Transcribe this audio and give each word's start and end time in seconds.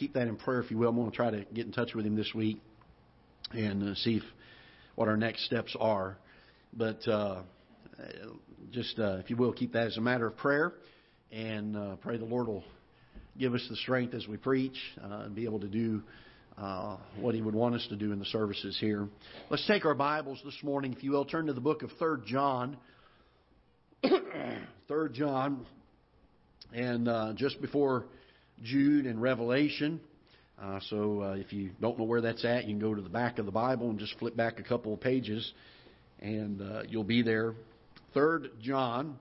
keep 0.00 0.14
that 0.14 0.26
in 0.28 0.36
prayer 0.36 0.62
if 0.62 0.70
you 0.70 0.78
will. 0.78 0.88
I'm 0.88 0.96
going 0.96 1.10
to 1.10 1.14
try 1.14 1.30
to 1.30 1.44
get 1.52 1.66
in 1.66 1.72
touch 1.72 1.94
with 1.94 2.06
him 2.06 2.16
this 2.16 2.32
week 2.34 2.58
and 3.52 3.90
uh, 3.90 3.94
see 3.96 4.16
if, 4.16 4.22
what 4.94 5.08
our 5.08 5.16
next 5.18 5.44
steps 5.44 5.76
are. 5.78 6.16
But 6.72 7.06
uh, 7.06 7.42
just, 8.70 8.98
uh, 8.98 9.18
if 9.18 9.28
you 9.28 9.36
will, 9.36 9.52
keep 9.52 9.74
that 9.74 9.88
as 9.88 9.98
a 9.98 10.00
matter 10.00 10.26
of 10.26 10.38
prayer 10.38 10.72
and 11.30 11.76
uh, 11.76 11.96
pray 11.96 12.16
the 12.16 12.24
Lord 12.24 12.46
will 12.46 12.64
give 13.38 13.52
us 13.52 13.64
the 13.68 13.76
strength 13.76 14.14
as 14.14 14.26
we 14.26 14.38
preach 14.38 14.78
uh, 15.04 15.24
and 15.24 15.34
be 15.34 15.44
able 15.44 15.60
to 15.60 15.68
do 15.68 16.02
uh, 16.56 16.96
what 17.18 17.34
He 17.34 17.42
would 17.42 17.54
want 17.54 17.74
us 17.74 17.86
to 17.90 17.96
do 17.96 18.10
in 18.10 18.18
the 18.18 18.24
services 18.24 18.78
here. 18.80 19.06
Let's 19.50 19.66
take 19.66 19.84
our 19.84 19.94
Bibles 19.94 20.40
this 20.46 20.56
morning, 20.62 20.94
if 20.94 21.04
you 21.04 21.10
will. 21.10 21.26
Turn 21.26 21.44
to 21.46 21.52
the 21.52 21.60
book 21.60 21.82
of 21.82 21.90
Third 21.98 22.24
John. 22.24 22.78
Third 24.88 25.12
John, 25.12 25.66
and 26.72 27.06
uh, 27.06 27.34
just 27.36 27.60
before 27.60 28.06
Jude 28.62 29.06
and 29.06 29.20
Revelation. 29.20 30.00
Uh, 30.60 30.78
so 30.90 31.22
uh, 31.22 31.32
if 31.32 31.52
you 31.52 31.70
don't 31.80 31.98
know 31.98 32.04
where 32.04 32.20
that's 32.20 32.44
at, 32.44 32.64
you 32.64 32.72
can 32.72 32.80
go 32.80 32.94
to 32.94 33.00
the 33.00 33.08
back 33.08 33.38
of 33.38 33.46
the 33.46 33.52
Bible 33.52 33.88
and 33.88 33.98
just 33.98 34.18
flip 34.18 34.36
back 34.36 34.58
a 34.58 34.62
couple 34.62 34.92
of 34.92 35.00
pages, 35.00 35.52
and 36.20 36.60
uh, 36.60 36.82
you'll 36.88 37.02
be 37.02 37.22
there. 37.22 37.54
Third 38.12 38.50
John. 38.60 39.18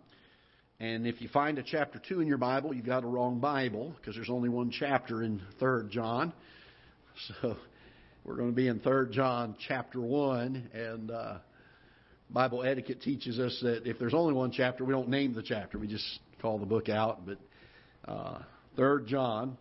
And 0.82 1.06
if 1.06 1.22
you 1.22 1.28
find 1.28 1.58
a 1.58 1.64
chapter 1.64 2.02
2 2.08 2.22
in 2.22 2.28
your 2.28 2.38
Bible, 2.38 2.74
you've 2.74 2.86
got 2.86 3.04
a 3.04 3.08
wrong 3.08 3.40
Bible 3.40 3.94
because 3.98 4.16
there's 4.16 4.30
only 4.30 4.48
one 4.48 4.72
chapter 4.72 5.24
in 5.24 5.42
3rd 5.62 5.90
John. 5.90 6.34
So 7.42 7.58
we're 8.24 8.38
going 8.38 8.52
to 8.52 8.56
be 8.56 8.70
in 8.70 8.80
3rd 8.80 9.12
John 9.12 9.56
chapter 9.68 10.00
1. 10.00 10.70
And 10.74 11.12
uh, 11.12 11.40
Bible 12.30 12.64
etiquette 12.64 13.02
teaches 13.02 13.40
us 13.40 13.60
that 13.62 13.86
if 13.86 14.00
there's 14.00 14.14
only 14.14 14.34
one 14.34 14.52
chapter, 14.52 14.86
we 14.86 14.94
don't 14.94 15.10
name 15.10 15.34
the 15.34 15.44
chapter. 15.44 15.78
We 15.78 15.88
just 15.88 16.06
call 16.42 16.60
the 16.60 16.66
book 16.66 16.88
out. 16.88 17.26
But 17.26 17.40
3rd 18.78 19.08
John. 19.08 19.58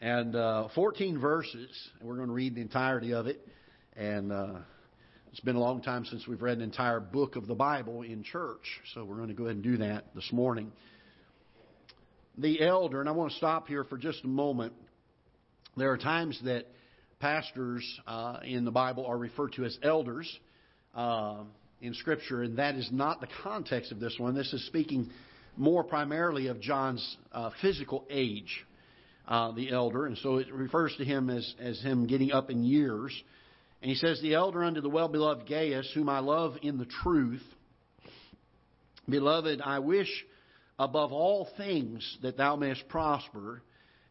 And 0.00 0.36
uh, 0.36 0.68
14 0.74 1.20
verses. 1.20 1.70
And 1.98 2.08
we're 2.08 2.16
going 2.16 2.28
to 2.28 2.34
read 2.34 2.54
the 2.54 2.60
entirety 2.60 3.12
of 3.12 3.26
it. 3.26 3.46
And 3.96 4.32
uh, 4.32 4.58
it's 5.30 5.40
been 5.40 5.56
a 5.56 5.60
long 5.60 5.82
time 5.82 6.04
since 6.04 6.26
we've 6.26 6.40
read 6.40 6.56
an 6.56 6.64
entire 6.64 7.00
book 7.00 7.36
of 7.36 7.46
the 7.46 7.54
Bible 7.54 8.02
in 8.02 8.22
church, 8.22 8.80
so 8.94 9.04
we're 9.04 9.16
going 9.16 9.28
to 9.28 9.34
go 9.34 9.44
ahead 9.44 9.56
and 9.56 9.62
do 9.62 9.76
that 9.76 10.06
this 10.14 10.32
morning. 10.32 10.72
The 12.38 12.62
elder, 12.62 13.00
and 13.00 13.08
I 13.08 13.12
want 13.12 13.32
to 13.32 13.36
stop 13.36 13.68
here 13.68 13.84
for 13.84 13.98
just 13.98 14.24
a 14.24 14.26
moment. 14.28 14.72
There 15.76 15.92
are 15.92 15.98
times 15.98 16.40
that 16.44 16.66
pastors 17.20 17.84
uh, 18.06 18.38
in 18.42 18.64
the 18.64 18.70
Bible 18.70 19.06
are 19.06 19.18
referred 19.18 19.52
to 19.52 19.64
as 19.64 19.78
elders 19.82 20.28
uh, 20.94 21.42
in 21.80 21.94
Scripture, 21.94 22.42
and 22.42 22.58
that 22.58 22.74
is 22.74 22.88
not 22.90 23.20
the 23.20 23.28
context 23.42 23.92
of 23.92 24.00
this 24.00 24.16
one. 24.18 24.34
This 24.34 24.52
is 24.52 24.66
speaking 24.66 25.10
more 25.58 25.84
primarily 25.84 26.46
of 26.46 26.60
John's 26.60 27.16
uh, 27.32 27.50
physical 27.60 28.06
age, 28.08 28.64
uh, 29.26 29.52
the 29.52 29.70
elder, 29.70 30.06
and 30.06 30.16
so 30.18 30.36
it 30.36 30.52
refers 30.52 30.94
to 30.96 31.04
him 31.04 31.28
as, 31.28 31.54
as 31.60 31.80
him 31.80 32.06
getting 32.06 32.32
up 32.32 32.50
in 32.50 32.62
years. 32.62 33.12
And 33.82 33.90
he 33.90 33.96
says, 33.96 34.20
The 34.20 34.34
elder 34.34 34.62
unto 34.64 34.80
the 34.80 34.88
well 34.88 35.08
beloved 35.08 35.48
Gaius, 35.48 35.90
whom 35.94 36.08
I 36.08 36.20
love 36.20 36.54
in 36.62 36.78
the 36.78 36.86
truth. 36.86 37.42
Beloved, 39.08 39.60
I 39.60 39.80
wish 39.80 40.08
above 40.78 41.12
all 41.12 41.48
things 41.56 42.18
that 42.22 42.36
thou 42.36 42.56
mayest 42.56 42.88
prosper 42.88 43.62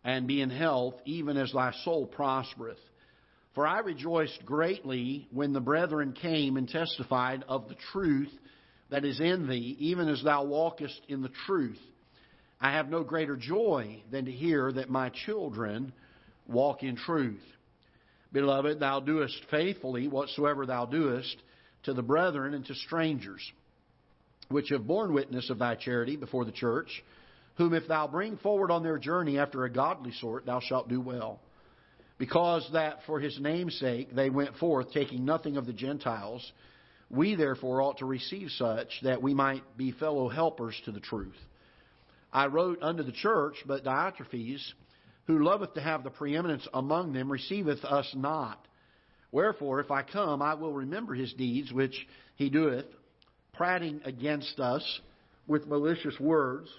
and 0.04 0.28
be 0.28 0.42
in 0.42 0.50
health, 0.50 0.96
even 1.06 1.38
as 1.38 1.52
thy 1.52 1.72
soul 1.84 2.06
prospereth. 2.06 2.80
For 3.56 3.66
I 3.66 3.80
rejoiced 3.80 4.46
greatly 4.46 5.28
when 5.32 5.54
the 5.54 5.60
brethren 5.60 6.14
came 6.14 6.58
and 6.58 6.68
testified 6.68 7.44
of 7.48 7.68
the 7.68 7.76
truth 7.92 8.32
that 8.90 9.06
is 9.06 9.20
in 9.20 9.48
thee, 9.48 9.76
even 9.80 10.08
as 10.08 10.24
thou 10.24 10.44
walkest 10.46 11.02
in 11.08 11.22
the 11.22 11.32
truth. 11.46 11.80
I 12.60 12.72
have 12.72 12.90
no 12.90 13.04
greater 13.04 13.36
joy 13.36 14.02
than 14.12 14.26
to 14.26 14.32
hear 14.32 14.72
that 14.72 14.90
my 14.90 15.10
children 15.26 15.94
walk 16.48 16.84
in 16.84 16.96
truth. 16.96 17.44
Beloved, 18.32 18.80
thou 18.80 19.00
doest 19.00 19.40
faithfully 19.52 20.08
whatsoever 20.08 20.66
thou 20.66 20.86
doest 20.86 21.36
to 21.84 21.94
the 21.94 22.02
brethren 22.02 22.54
and 22.54 22.66
to 22.66 22.76
strangers, 22.76 23.42
which 24.50 24.70
have 24.70 24.88
borne 24.88 25.14
witness 25.14 25.50
of 25.50 25.60
thy 25.60 25.76
charity 25.76 26.16
before 26.16 26.46
the 26.46 26.52
church, 26.52 27.04
whom 27.56 27.74
if 27.74 27.88
thou 27.88 28.08
bring 28.08 28.38
forward 28.38 28.72
on 28.72 28.84
their 28.84 28.98
journey 28.98 29.38
after 29.40 29.64
a 29.64 29.72
godly 29.72 30.12
sort, 30.14 30.46
thou 30.46 30.60
shalt 30.60 30.90
do 30.90 31.02
well. 31.02 31.40
Because 32.18 32.68
that 32.74 33.00
for 33.06 33.20
his 33.20 33.40
name's 33.40 33.78
sake 33.80 34.14
they 34.16 34.30
went 34.30 34.56
forth, 34.58 34.92
taking 34.92 35.24
nothing 35.24 35.58
of 35.58 35.66
the 35.66 35.74
Gentiles, 35.74 36.52
we 37.10 37.36
therefore 37.36 37.82
ought 37.82 38.00
to 38.00 38.06
receive 38.06 38.50
such, 38.52 38.90
that 39.04 39.22
we 39.22 39.34
might 39.34 39.64
be 39.78 39.92
fellow 39.92 40.28
helpers 40.28 40.80
to 40.86 40.92
the 40.92 41.00
truth. 41.00 41.38
I 42.34 42.48
wrote 42.48 42.82
unto 42.82 43.04
the 43.04 43.14
church, 43.14 43.56
but 43.66 43.86
Diotrephes, 43.86 44.74
who 45.26 45.44
loveth 45.44 45.74
to 45.76 45.82
have 45.82 46.04
the 46.04 46.10
preeminence 46.10 46.68
among 46.74 47.14
them, 47.14 47.32
receiveth 47.32 47.84
us 47.86 48.12
not. 48.16 48.66
Wherefore, 49.32 49.80
if 49.80 49.92
I 49.92 50.04
come, 50.04 50.42
I 50.42 50.54
will 50.56 50.74
remember 50.74 51.14
his 51.14 51.34
deeds 51.34 51.72
which 51.72 52.08
he 52.36 52.50
doeth, 52.50 52.86
prating 53.54 54.02
against 54.04 54.60
us 54.60 55.00
with 55.48 55.68
malicious 55.68 56.20
words, 56.20 56.70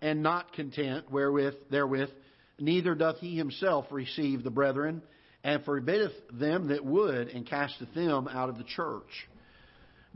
and 0.00 0.22
not 0.22 0.52
content 0.52 1.10
wherewith 1.10 1.54
therewith, 1.70 2.10
neither 2.58 2.94
doth 2.94 3.18
he 3.18 3.36
himself 3.36 3.86
receive 3.90 4.42
the 4.42 4.50
brethren, 4.50 5.02
and 5.44 5.64
forbiddeth 5.64 6.12
them 6.32 6.68
that 6.68 6.84
would, 6.84 7.28
and 7.28 7.46
casteth 7.46 7.94
them 7.94 8.28
out 8.28 8.48
of 8.48 8.58
the 8.58 8.64
church. 8.64 9.28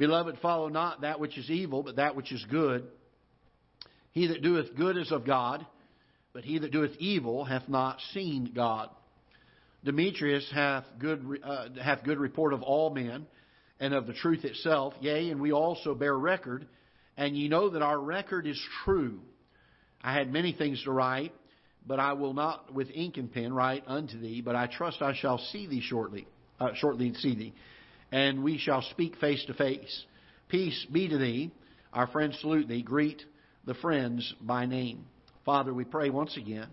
Beloved, 0.00 0.38
follow 0.42 0.68
not 0.68 1.02
that 1.02 1.20
which 1.20 1.38
is 1.38 1.48
evil, 1.48 1.84
but 1.84 1.96
that 1.96 2.16
which 2.16 2.32
is 2.32 2.44
good. 2.50 2.88
He 4.10 4.26
that 4.26 4.42
doeth 4.42 4.74
good 4.74 4.96
is 4.96 5.12
of 5.12 5.24
God 5.24 5.64
but 6.32 6.44
he 6.44 6.58
that 6.58 6.72
doeth 6.72 6.92
evil 6.98 7.44
hath 7.44 7.68
not 7.68 7.98
seen 8.12 8.52
God. 8.54 8.88
Demetrius 9.84 10.48
hath 10.52 10.84
good, 10.98 11.40
uh, 11.42 11.68
hath 11.82 12.04
good 12.04 12.18
report 12.18 12.52
of 12.52 12.62
all 12.62 12.90
men, 12.90 13.26
and 13.80 13.94
of 13.94 14.06
the 14.06 14.12
truth 14.12 14.44
itself. 14.44 14.94
Yea, 15.00 15.30
and 15.30 15.40
we 15.40 15.52
also 15.52 15.94
bear 15.94 16.16
record, 16.16 16.66
and 17.16 17.36
ye 17.36 17.48
know 17.48 17.70
that 17.70 17.82
our 17.82 17.98
record 17.98 18.46
is 18.46 18.60
true. 18.84 19.20
I 20.02 20.12
had 20.12 20.30
many 20.30 20.52
things 20.52 20.82
to 20.84 20.92
write, 20.92 21.34
but 21.86 21.98
I 21.98 22.12
will 22.12 22.34
not 22.34 22.72
with 22.72 22.90
ink 22.90 23.16
and 23.16 23.32
pen 23.32 23.52
write 23.54 23.84
unto 23.86 24.20
thee, 24.20 24.42
but 24.42 24.54
I 24.54 24.66
trust 24.66 25.00
I 25.00 25.14
shall 25.14 25.38
see 25.38 25.66
thee 25.66 25.80
shortly, 25.82 26.26
uh, 26.60 26.74
shortly 26.74 27.14
see 27.14 27.34
thee, 27.34 27.54
and 28.12 28.42
we 28.42 28.58
shall 28.58 28.82
speak 28.82 29.16
face 29.16 29.44
to 29.46 29.54
face. 29.54 30.04
Peace 30.48 30.86
be 30.92 31.08
to 31.08 31.18
thee. 31.18 31.50
Our 31.92 32.06
friends 32.08 32.38
salute 32.40 32.68
thee. 32.68 32.82
Greet 32.82 33.22
the 33.66 33.74
friends 33.74 34.34
by 34.40 34.66
name. 34.66 35.04
Father, 35.44 35.72
we 35.72 35.84
pray 35.84 36.10
once 36.10 36.36
again 36.36 36.68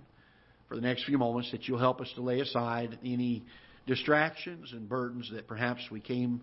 for 0.68 0.76
the 0.76 0.82
next 0.82 1.06
few 1.06 1.18
moments 1.18 1.52
that 1.52 1.68
you'll 1.68 1.80
help 1.80 2.02
us 2.02 2.12
to 2.16 2.22
lay 2.22 2.40
aside 2.40 3.00
any 3.04 3.44
distractions 3.86 4.74
and 4.74 4.90
burdens 4.90 5.30
that 5.34 5.48
perhaps 5.48 5.82
we 5.90 6.00
came 6.00 6.42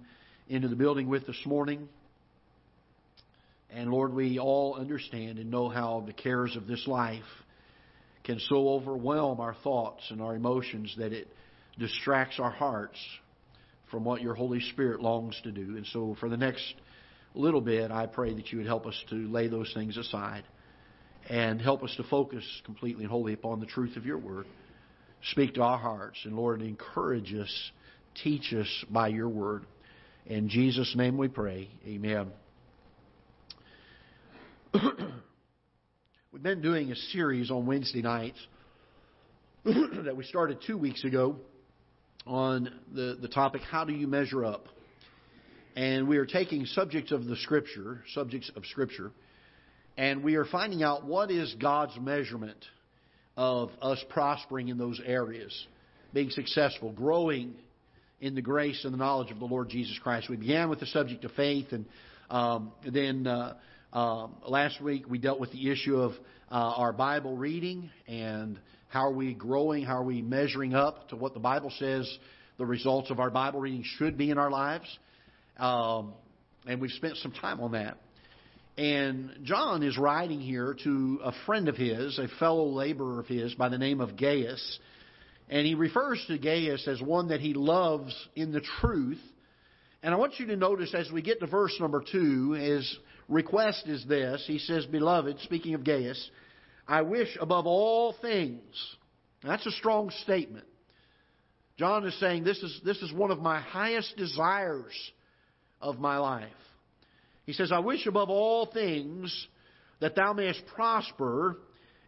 into 0.49 0.69
the 0.69 0.77
building 0.77 1.09
with 1.09 1.27
this 1.27 1.41
morning. 1.45 1.89
And 3.71 3.91
Lord, 3.91 4.15
we 4.15 4.39
all 4.39 4.77
understand 4.77 5.39
and 5.39 5.51
know 5.51 5.69
how 5.69 6.05
the 6.07 6.13
cares 6.13 6.57
of 6.57 6.67
this 6.67 6.87
life 6.87 7.23
can 8.23 8.39
so 8.49 8.69
overwhelm 8.71 9.41
our 9.41 9.55
thoughts 9.63 10.03
and 10.11 10.23
our 10.23 10.35
emotions 10.35 10.95
that 10.99 11.13
it 11.13 11.29
distracts 11.79 12.39
our 12.39 12.51
hearts 12.51 12.99
from 13.95 14.03
what 14.03 14.21
your 14.21 14.35
Holy 14.35 14.59
Spirit 14.59 15.01
longs 15.01 15.41
to 15.45 15.53
do. 15.53 15.77
And 15.77 15.87
so 15.93 16.17
for 16.19 16.29
the 16.29 16.37
next 16.37 16.75
little 17.33 17.61
bit, 17.61 17.93
I 17.93 18.07
pray 18.07 18.35
that 18.35 18.51
you 18.51 18.59
would 18.59 18.67
help 18.67 18.87
us 18.87 19.05
to 19.11 19.15
lay 19.15 19.47
those 19.47 19.73
things 19.73 19.97
aside 19.97 20.43
and 21.31 21.63
help 21.63 21.85
us 21.85 21.95
to 21.99 22.03
focus 22.03 22.43
completely 22.65 23.05
and 23.05 23.11
wholly 23.11 23.35
upon 23.35 23.61
the 23.61 23.67
truth 23.67 23.97
of 23.97 24.05
your 24.05 24.19
word. 24.19 24.47
Speak 25.31 25.55
to 25.55 25.63
our 25.63 25.79
hearts, 25.79 26.19
and 26.25 26.35
Lord, 26.35 26.61
encourage 26.61 27.33
us, 27.35 27.71
teach 28.21 28.53
us 28.53 28.67
by 28.91 29.07
your 29.07 29.29
word. 29.29 29.65
In 30.27 30.49
Jesus' 30.49 30.93
name 30.97 31.17
we 31.17 31.29
pray. 31.29 31.69
Amen. 31.87 32.33
We've 36.33 36.43
been 36.43 36.63
doing 36.63 36.91
a 36.91 36.97
series 36.97 37.49
on 37.53 37.65
Wednesday 37.65 38.03
nights 38.03 38.45
that 39.65 40.17
we 40.17 40.25
started 40.25 40.59
two 40.67 40.79
weeks 40.79 41.05
ago 41.05 41.37
on 42.27 42.71
the, 42.93 43.19
the 43.21 43.29
topic, 43.29 43.63
How 43.63 43.85
Do 43.85 43.93
You 43.93 44.07
Measure 44.07 44.45
Up? 44.45 44.67
And 45.77 46.09
we 46.09 46.19
are 46.19 46.27
taking 46.27 46.67
subjects 46.67 47.13
of 47.13 47.27
the 47.27 47.37
Scripture, 47.37 48.03
subjects 48.15 48.51
of 48.57 48.65
Scripture, 48.67 49.11
and 49.97 50.25
we 50.25 50.37
are 50.37 50.45
finding 50.45 50.83
out 50.83 51.05
what 51.05 51.31
is 51.31 51.55
God's 51.61 51.99
measurement 52.01 52.65
of 53.37 53.71
us 53.83 54.03
prospering 54.09 54.69
in 54.69 54.79
those 54.79 55.01
areas, 55.05 55.67
being 56.13 56.31
successful, 56.31 56.93
growing 56.93 57.55
in 58.21 58.35
the 58.35 58.43
grace 58.43 58.85
and 58.85 58.95
the 58.95 58.99
knowledge 58.99 59.31
of 59.31 59.39
the 59.39 59.45
Lord 59.45 59.69
Jesus 59.69 59.99
Christ. 59.99 60.31
We 60.31 60.37
began 60.37 60.71
with 60.71 60.81
the 60.81 60.87
subject 60.87 61.25
of 61.25 61.33
faith, 61.33 61.73
and 61.73 61.85
um, 62.31 62.73
then 62.91 63.27
uh, 63.27 63.57
um, 63.93 64.37
last 64.47 64.81
week 64.81 65.05
we 65.09 65.19
dealt 65.19 65.41
with 65.41 65.53
the 65.53 65.71
issue 65.71 65.97
of 65.97 66.13
uh, 66.51 66.55
our 66.55 66.93
Bible 66.93 67.37
reading 67.37 67.91
and 68.07 68.59
how 68.95 69.09
are 69.09 69.13
we 69.13 69.35
growing, 69.35 69.85
how 69.85 69.99
are 69.99 70.05
we 70.05 70.23
measuring 70.23 70.73
up 70.73 71.09
to 71.09 71.17
what 71.17 71.35
the 71.35 71.41
Bible 71.41 71.73
says 71.81 72.09
the 72.59 72.65
results 72.65 73.11
of 73.11 73.19
our 73.19 73.29
Bible 73.29 73.59
reading 73.59 73.83
should 73.85 74.17
be 74.17 74.31
in 74.31 74.39
our 74.39 74.53
lives. 74.53 74.87
Um, 75.59 76.15
and 76.65 76.81
we've 76.81 76.93
spent 76.93 77.17
some 77.17 77.33
time 77.33 77.61
on 77.61 77.73
that. 77.73 77.99
And 78.79 79.33
John 79.43 79.83
is 79.83 79.99
writing 79.99 80.41
here 80.41 80.77
to 80.85 81.19
a 81.25 81.33
friend 81.45 81.69
of 81.69 81.77
his, 81.77 82.21
a 82.21 82.29
fellow 82.39 82.67
laborer 82.67 83.19
of 83.19 83.27
his 83.27 83.53
by 83.55 83.69
the 83.69 83.79
name 83.79 84.01
of 84.01 84.17
Gaius. 84.17 84.79
And 85.49 85.67
he 85.67 85.75
refers 85.75 86.25
to 86.29 86.39
Gaius 86.39 86.87
as 86.87 87.03
one 87.03 87.29
that 87.29 87.41
he 87.41 87.53
loves 87.53 88.15
in 88.37 88.53
the 88.53 88.63
truth. 88.81 89.21
And 90.05 90.15
I 90.15 90.17
want 90.19 90.39
you 90.39 90.47
to 90.47 90.57
notice 90.57 90.95
as 90.95 91.11
we 91.11 91.21
get 91.21 91.41
to 91.41 91.49
verse 91.49 91.77
number 91.81 92.01
two, 92.13 92.53
his 92.53 92.97
request 93.29 93.89
is 93.89 94.07
this. 94.07 94.45
He 94.47 94.61
says, 94.61 94.87
Beloved, 94.87 95.41
speaking 95.41 95.75
of 95.75 95.83
Gaius, 95.83 96.31
I 96.87 97.03
wish 97.03 97.37
above 97.41 97.67
all 97.67 98.15
things. 98.21 98.63
That's 99.43 99.67
a 99.67 99.73
strong 99.73 100.11
statement. 100.23 100.67
John 101.77 102.07
is 102.07 102.19
saying, 102.21 102.45
This 102.45 102.59
is, 102.59 102.81
this 102.85 102.99
is 102.99 103.13
one 103.13 103.31
of 103.31 103.41
my 103.41 103.61
highest 103.61 104.17
desires 104.17 104.95
of 105.81 105.99
my 105.99 106.19
life. 106.19 106.49
He 107.47 107.53
says, 107.53 107.73
I 107.73 107.81
wish 107.81 108.07
above 108.07 108.31
all 108.31 108.67
things 108.67 109.47
that 110.01 110.17
thou 110.17 110.33
mayest 110.33 110.63
prosper 110.75 111.59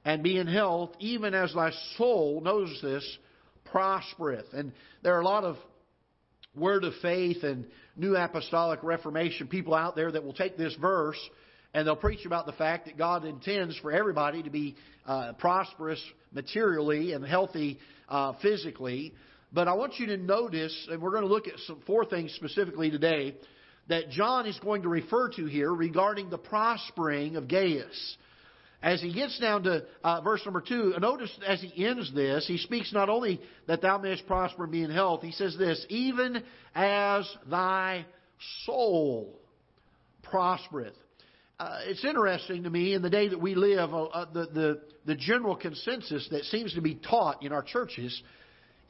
and 0.05 0.23
be 0.23 0.39
in 0.39 0.47
health, 0.47 0.91
even 0.99 1.35
as 1.35 1.53
thy 1.53 1.73
soul, 1.97 2.41
knows 2.41 2.79
this, 2.83 3.19
prospereth. 3.65 4.47
And 4.53 4.73
there 5.03 5.15
are 5.17 5.21
a 5.21 5.25
lot 5.25 5.45
of 5.45 5.57
word 6.55 6.85
of 6.85 6.95
faith 7.03 7.43
and 7.43 7.67
new 7.97 8.17
apostolic 8.17 8.83
reformation 8.83 9.49
people 9.49 9.75
out 9.75 9.97
there 9.97 10.11
that 10.11 10.25
will 10.25 10.33
take 10.33 10.57
this 10.57 10.75
verse 10.81 11.19
and 11.77 11.87
they'll 11.87 11.95
preach 11.95 12.25
about 12.25 12.47
the 12.47 12.53
fact 12.53 12.87
that 12.87 12.97
God 12.97 13.27
intends 13.27 13.77
for 13.81 13.93
everybody 13.93 14.43
to 14.43 14.49
be 14.49 14.77
uh, 15.07 15.35
prosperous 15.35 16.03
materially 16.33 17.13
and 17.13 17.23
healthy 17.23 17.79
uh, 18.09 18.33
physically. 18.41 19.13
But 19.53 19.69
I 19.69 19.75
want 19.75 19.99
you 19.99 20.07
to 20.07 20.17
notice, 20.17 20.75
and 20.91 21.03
we're 21.03 21.11
going 21.11 21.25
to 21.25 21.29
look 21.29 21.47
at 21.47 21.59
some 21.67 21.83
four 21.87 22.07
things 22.07 22.33
specifically 22.33 22.91
today 22.91 23.37
that 23.91 24.09
John 24.09 24.47
is 24.47 24.59
going 24.61 24.83
to 24.83 24.89
refer 24.89 25.29
to 25.37 25.45
here 25.45 25.71
regarding 25.71 26.31
the 26.31 26.39
prospering 26.39 27.37
of 27.37 27.47
Gaius. 27.47 28.17
As 28.83 29.03
he 29.03 29.13
gets 29.13 29.39
down 29.39 29.65
to 29.65 29.85
uh, 30.03 30.23
verse 30.23 30.41
number 30.47 30.63
two, 30.63 30.95
notice 30.99 31.31
as 31.47 31.61
he 31.61 31.85
ends 31.85 32.11
this, 32.15 32.47
he 32.49 32.57
speaks 32.57 32.91
not 32.91 33.11
only 33.11 33.39
that 33.67 33.83
thou 33.83 33.99
mayest 33.99 34.27
prosper 34.27 34.63
and 34.63 34.73
be 34.73 34.83
in 34.83 34.91
health, 34.91 35.21
he 35.21 35.33
says 35.33 35.55
this, 35.59 35.85
even 35.91 36.43
as 36.75 37.29
thy 37.51 38.07
soul 38.65 39.39
prospereth. 40.23 40.95
Uh, 41.59 41.79
it's 41.85 42.05
interesting 42.05 42.65
to 42.65 42.71
me 42.71 42.93
in 42.93 43.01
the 43.01 43.09
day 43.09 43.29
that 43.29 43.41
we 43.41 43.55
live, 43.55 43.95
uh, 43.95 44.05
uh, 44.05 44.27
the, 44.31 44.47
the, 44.53 44.81
the 45.07 45.15
general 45.15 45.57
consensus 45.57 46.29
that 46.31 46.45
seems 46.45 46.75
to 46.75 46.83
be 46.83 46.97
taught 46.97 47.43
in 47.43 47.51
our 47.51 47.63
churches 47.63 48.23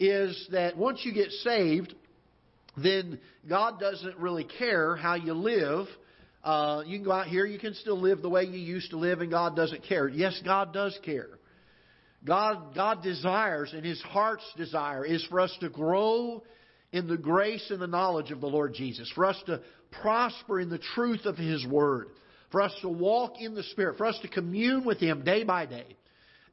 is 0.00 0.48
that 0.50 0.76
once 0.76 1.00
you 1.04 1.14
get 1.14 1.30
saved, 1.30 1.94
then 2.76 3.20
God 3.48 3.78
doesn't 3.78 4.18
really 4.18 4.42
care 4.58 4.96
how 4.96 5.14
you 5.14 5.32
live. 5.32 5.86
Uh, 6.42 6.82
you 6.84 6.98
can 6.98 7.04
go 7.04 7.12
out 7.12 7.28
here, 7.28 7.46
you 7.46 7.60
can 7.60 7.72
still 7.74 8.00
live 8.00 8.20
the 8.20 8.28
way 8.28 8.42
you 8.42 8.58
used 8.58 8.90
to 8.90 8.96
live, 8.96 9.20
and 9.20 9.30
God 9.30 9.54
doesn't 9.54 9.84
care. 9.84 10.08
Yes, 10.08 10.40
God 10.44 10.72
does 10.72 10.98
care. 11.04 11.38
God, 12.24 12.74
God 12.74 13.00
desires, 13.00 13.72
and 13.74 13.84
His 13.84 14.02
heart's 14.02 14.44
desire 14.56 15.04
is 15.04 15.24
for 15.26 15.38
us 15.38 15.56
to 15.60 15.68
grow 15.68 16.42
in 16.90 17.06
the 17.06 17.16
grace 17.16 17.70
and 17.70 17.80
the 17.80 17.86
knowledge 17.86 18.32
of 18.32 18.40
the 18.40 18.48
Lord 18.48 18.74
Jesus, 18.74 19.08
for 19.14 19.24
us 19.24 19.40
to 19.46 19.60
prosper 20.02 20.58
in 20.58 20.68
the 20.68 20.80
truth 20.96 21.26
of 21.26 21.36
His 21.36 21.64
Word, 21.64 22.08
for 22.50 22.62
us 22.62 22.72
to 22.82 22.88
walk 22.88 23.34
in 23.40 23.54
the 23.54 23.62
Spirit, 23.64 23.98
for 23.98 24.06
us 24.06 24.18
to 24.22 24.28
commune 24.28 24.84
with 24.84 24.98
Him 24.98 25.24
day 25.24 25.44
by 25.44 25.66
day. 25.66 25.96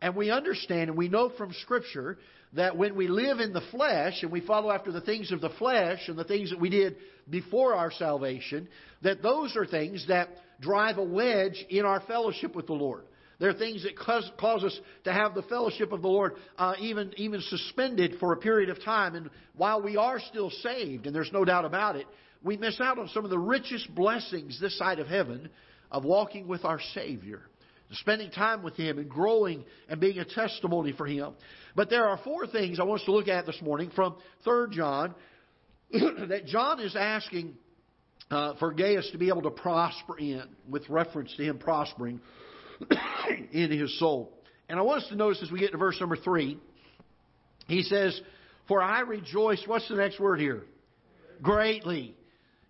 And 0.01 0.15
we 0.15 0.31
understand 0.31 0.89
and 0.89 0.97
we 0.97 1.07
know 1.07 1.29
from 1.37 1.53
Scripture 1.61 2.17
that 2.53 2.77
when 2.77 2.95
we 2.95 3.07
live 3.07 3.39
in 3.39 3.53
the 3.53 3.63
flesh 3.71 4.21
and 4.21 4.31
we 4.31 4.41
follow 4.41 4.71
after 4.71 4.91
the 4.91 5.01
things 5.01 5.31
of 5.31 5.41
the 5.41 5.49
flesh 5.51 6.07
and 6.07 6.17
the 6.17 6.23
things 6.23 6.49
that 6.51 6.59
we 6.59 6.69
did 6.69 6.97
before 7.29 7.73
our 7.73 7.91
salvation, 7.91 8.67
that 9.01 9.23
those 9.23 9.55
are 9.55 9.65
things 9.65 10.05
that 10.07 10.29
drive 10.59 10.97
a 10.97 11.03
wedge 11.03 11.65
in 11.69 11.85
our 11.85 12.01
fellowship 12.01 12.55
with 12.55 12.67
the 12.67 12.73
Lord. 12.73 13.03
They're 13.39 13.53
things 13.53 13.83
that 13.83 13.97
cause, 13.97 14.29
cause 14.39 14.63
us 14.63 14.79
to 15.05 15.11
have 15.11 15.33
the 15.33 15.41
fellowship 15.43 15.91
of 15.91 16.01
the 16.01 16.07
Lord 16.07 16.33
uh, 16.57 16.75
even, 16.79 17.11
even 17.17 17.41
suspended 17.41 18.15
for 18.19 18.31
a 18.33 18.37
period 18.37 18.69
of 18.69 18.83
time. 18.83 19.15
And 19.15 19.29
while 19.57 19.81
we 19.81 19.97
are 19.97 20.19
still 20.19 20.49
saved, 20.49 21.07
and 21.07 21.15
there's 21.15 21.31
no 21.33 21.43
doubt 21.43 21.65
about 21.65 21.95
it, 21.95 22.05
we 22.43 22.57
miss 22.57 22.79
out 22.79 22.99
on 22.99 23.09
some 23.09 23.25
of 23.25 23.31
the 23.31 23.39
richest 23.39 23.93
blessings 23.95 24.59
this 24.61 24.77
side 24.77 24.99
of 24.99 25.07
heaven 25.07 25.49
of 25.93 26.03
walking 26.03 26.47
with 26.47 26.65
our 26.65 26.81
Savior 26.93 27.43
spending 27.95 28.31
time 28.31 28.63
with 28.63 28.75
Him 28.75 28.97
and 28.97 29.09
growing 29.09 29.63
and 29.87 29.99
being 29.99 30.17
a 30.17 30.25
testimony 30.25 30.93
for 30.93 31.05
Him. 31.05 31.33
But 31.75 31.89
there 31.89 32.07
are 32.07 32.19
four 32.23 32.47
things 32.47 32.79
I 32.79 32.83
want 32.83 33.01
us 33.01 33.05
to 33.05 33.11
look 33.11 33.27
at 33.27 33.45
this 33.45 33.61
morning 33.61 33.91
from 33.95 34.15
3 34.43 34.75
John 34.75 35.15
that 35.91 36.45
John 36.47 36.79
is 36.79 36.95
asking 36.95 37.55
uh, 38.31 38.55
for 38.57 38.73
Gaius 38.73 39.09
to 39.11 39.17
be 39.17 39.27
able 39.27 39.43
to 39.43 39.51
prosper 39.51 40.17
in, 40.17 40.43
with 40.67 40.89
reference 40.89 41.35
to 41.37 41.43
him 41.43 41.59
prospering 41.59 42.19
in 43.51 43.71
his 43.71 43.97
soul. 43.99 44.33
And 44.69 44.79
I 44.79 44.81
want 44.81 45.03
us 45.03 45.09
to 45.09 45.15
notice 45.15 45.41
as 45.43 45.51
we 45.51 45.59
get 45.59 45.71
to 45.71 45.77
verse 45.77 45.99
number 45.99 46.15
3, 46.15 46.57
he 47.67 47.83
says, 47.83 48.19
For 48.67 48.81
I 48.81 49.01
rejoice, 49.01 49.61
what's 49.67 49.87
the 49.87 49.95
next 49.95 50.19
word 50.19 50.39
here? 50.39 50.63
Greatly. 51.41 52.15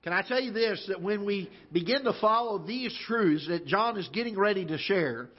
Can 0.03 0.11
I 0.11 0.21
tell 0.21 0.41
you 0.41 0.51
this, 0.51 0.83
that 0.89 1.01
when 1.01 1.25
we 1.25 1.49
begin 1.71 2.03
to 2.03 2.13
follow 2.19 2.59
these 2.59 2.93
truths 3.07 3.47
that 3.47 3.65
John 3.65 3.97
is 3.97 4.07
getting 4.09 4.37
ready 4.37 4.65
to 4.65 4.77
share, 4.77 5.29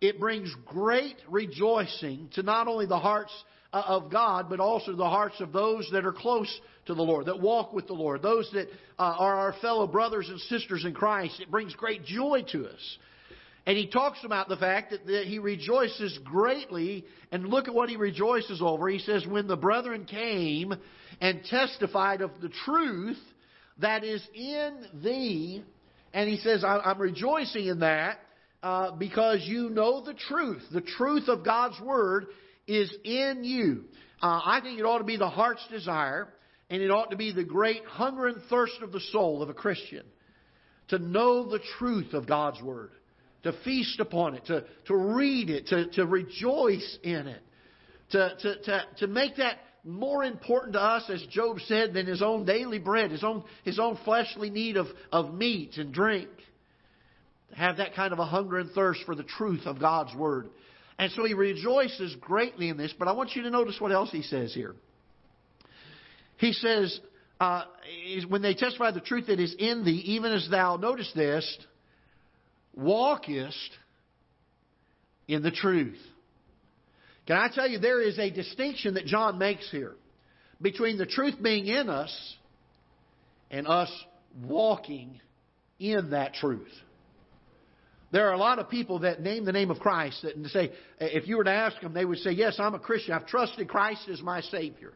it 0.00 0.18
brings 0.18 0.52
great 0.64 1.16
rejoicing 1.28 2.30
to 2.34 2.42
not 2.42 2.68
only 2.68 2.86
the 2.86 2.98
hearts 2.98 3.32
uh, 3.70 3.82
of 3.86 4.10
God, 4.10 4.48
but 4.48 4.60
also 4.60 4.96
the 4.96 5.04
hearts 5.04 5.40
of 5.40 5.52
those 5.52 5.88
that 5.92 6.06
are 6.06 6.12
close 6.12 6.48
to 6.86 6.94
the 6.94 7.02
Lord, 7.02 7.26
that 7.26 7.40
walk 7.40 7.74
with 7.74 7.86
the 7.86 7.92
Lord, 7.92 8.22
those 8.22 8.50
that 8.54 8.68
uh, 8.98 9.14
are 9.18 9.36
our 9.36 9.54
fellow 9.60 9.86
brothers 9.86 10.26
and 10.30 10.40
sisters 10.40 10.86
in 10.86 10.94
Christ. 10.94 11.38
It 11.40 11.50
brings 11.50 11.74
great 11.74 12.04
joy 12.06 12.44
to 12.52 12.66
us. 12.68 12.98
And 13.66 13.76
he 13.76 13.86
talks 13.86 14.24
about 14.24 14.48
the 14.48 14.56
fact 14.56 14.90
that, 14.90 15.06
that 15.06 15.26
he 15.26 15.38
rejoices 15.38 16.18
greatly, 16.24 17.04
and 17.30 17.46
look 17.46 17.68
at 17.68 17.74
what 17.74 17.90
he 17.90 17.96
rejoices 17.96 18.60
over. 18.62 18.88
He 18.88 18.98
says, 18.98 19.26
When 19.26 19.46
the 19.46 19.56
brethren 19.56 20.06
came 20.06 20.74
and 21.20 21.44
testified 21.44 22.22
of 22.22 22.30
the 22.40 22.48
truth 22.64 23.18
that 23.82 24.04
is 24.04 24.26
in 24.34 24.86
thee, 25.02 25.62
and 26.12 26.28
he 26.28 26.38
says, 26.38 26.64
I'm 26.64 26.98
rejoicing 26.98 27.66
in 27.66 27.80
that 27.80 28.18
uh, 28.62 28.92
because 28.92 29.40
you 29.42 29.70
know 29.70 30.02
the 30.04 30.14
truth. 30.14 30.62
The 30.72 30.80
truth 30.80 31.28
of 31.28 31.44
God's 31.44 31.80
Word 31.80 32.26
is 32.66 32.92
in 33.04 33.44
you. 33.44 33.84
Uh, 34.22 34.40
I 34.44 34.60
think 34.62 34.78
it 34.78 34.82
ought 34.82 34.98
to 34.98 35.04
be 35.04 35.16
the 35.16 35.28
heart's 35.28 35.66
desire, 35.68 36.28
and 36.70 36.80
it 36.80 36.90
ought 36.90 37.10
to 37.10 37.16
be 37.16 37.32
the 37.32 37.44
great 37.44 37.84
hunger 37.84 38.28
and 38.28 38.42
thirst 38.48 38.80
of 38.82 38.92
the 38.92 39.00
soul 39.12 39.42
of 39.42 39.48
a 39.48 39.54
Christian 39.54 40.04
to 40.88 40.98
know 40.98 41.48
the 41.48 41.60
truth 41.78 42.12
of 42.12 42.26
God's 42.26 42.62
Word, 42.62 42.90
to 43.42 43.52
feast 43.64 43.98
upon 43.98 44.34
it, 44.34 44.46
to, 44.46 44.64
to 44.86 44.96
read 44.96 45.50
it, 45.50 45.66
to, 45.68 45.86
to 45.92 46.06
rejoice 46.06 46.98
in 47.02 47.26
it, 47.26 47.42
to, 48.10 48.36
to, 48.40 48.62
to, 48.62 48.84
to 48.98 49.06
make 49.06 49.36
that 49.36 49.56
more 49.84 50.22
important 50.22 50.74
to 50.74 50.80
us, 50.80 51.10
as 51.10 51.22
Job 51.26 51.58
said, 51.66 51.92
than 51.92 52.06
his 52.06 52.22
own 52.22 52.44
daily 52.44 52.78
bread, 52.78 53.10
his 53.10 53.24
own, 53.24 53.42
his 53.64 53.78
own 53.78 53.98
fleshly 54.04 54.48
need 54.48 54.76
of, 54.76 54.86
of 55.10 55.34
meat 55.34 55.76
and 55.76 55.92
drink 55.92 56.28
To 57.50 57.56
have 57.56 57.78
that 57.78 57.94
kind 57.94 58.12
of 58.12 58.18
a 58.18 58.24
hunger 58.24 58.58
and 58.58 58.70
thirst 58.70 59.00
for 59.04 59.14
the 59.14 59.24
truth 59.24 59.66
of 59.66 59.80
God's 59.80 60.14
Word. 60.14 60.48
And 60.98 61.10
so 61.12 61.24
he 61.24 61.34
rejoices 61.34 62.14
greatly 62.20 62.68
in 62.68 62.76
this, 62.76 62.94
but 62.96 63.08
I 63.08 63.12
want 63.12 63.34
you 63.34 63.42
to 63.42 63.50
notice 63.50 63.80
what 63.80 63.92
else 63.92 64.10
he 64.10 64.22
says 64.22 64.54
here. 64.54 64.74
He 66.36 66.52
says, 66.52 67.00
uh, 67.40 67.64
when 68.28 68.42
they 68.42 68.54
testify 68.54 68.92
the 68.92 69.00
truth 69.00 69.26
that 69.26 69.40
is 69.40 69.54
in 69.58 69.84
thee, 69.84 70.02
even 70.06 70.32
as 70.32 70.48
thou, 70.48 70.76
notice 70.76 71.10
this, 71.14 71.58
walkest 72.74 73.70
in 75.26 75.42
the 75.42 75.50
truth. 75.50 75.98
Can 77.26 77.36
I 77.36 77.48
tell 77.54 77.68
you, 77.68 77.78
there 77.78 78.00
is 78.00 78.18
a 78.18 78.30
distinction 78.30 78.94
that 78.94 79.06
John 79.06 79.38
makes 79.38 79.70
here 79.70 79.94
between 80.60 80.98
the 80.98 81.06
truth 81.06 81.34
being 81.40 81.66
in 81.66 81.88
us 81.88 82.36
and 83.50 83.66
us 83.66 83.90
walking 84.44 85.20
in 85.78 86.10
that 86.10 86.34
truth. 86.34 86.70
There 88.12 88.28
are 88.28 88.34
a 88.34 88.38
lot 88.38 88.58
of 88.58 88.68
people 88.68 89.00
that 89.00 89.20
name 89.20 89.44
the 89.44 89.52
name 89.52 89.70
of 89.70 89.78
Christ 89.78 90.24
and 90.24 90.46
say, 90.48 90.72
if 91.00 91.26
you 91.26 91.38
were 91.38 91.44
to 91.44 91.50
ask 91.52 91.80
them, 91.80 91.94
they 91.94 92.04
would 92.04 92.18
say, 92.18 92.32
Yes, 92.32 92.56
I'm 92.58 92.74
a 92.74 92.78
Christian. 92.78 93.14
I've 93.14 93.26
trusted 93.26 93.68
Christ 93.68 94.08
as 94.10 94.20
my 94.20 94.42
Savior. 94.42 94.92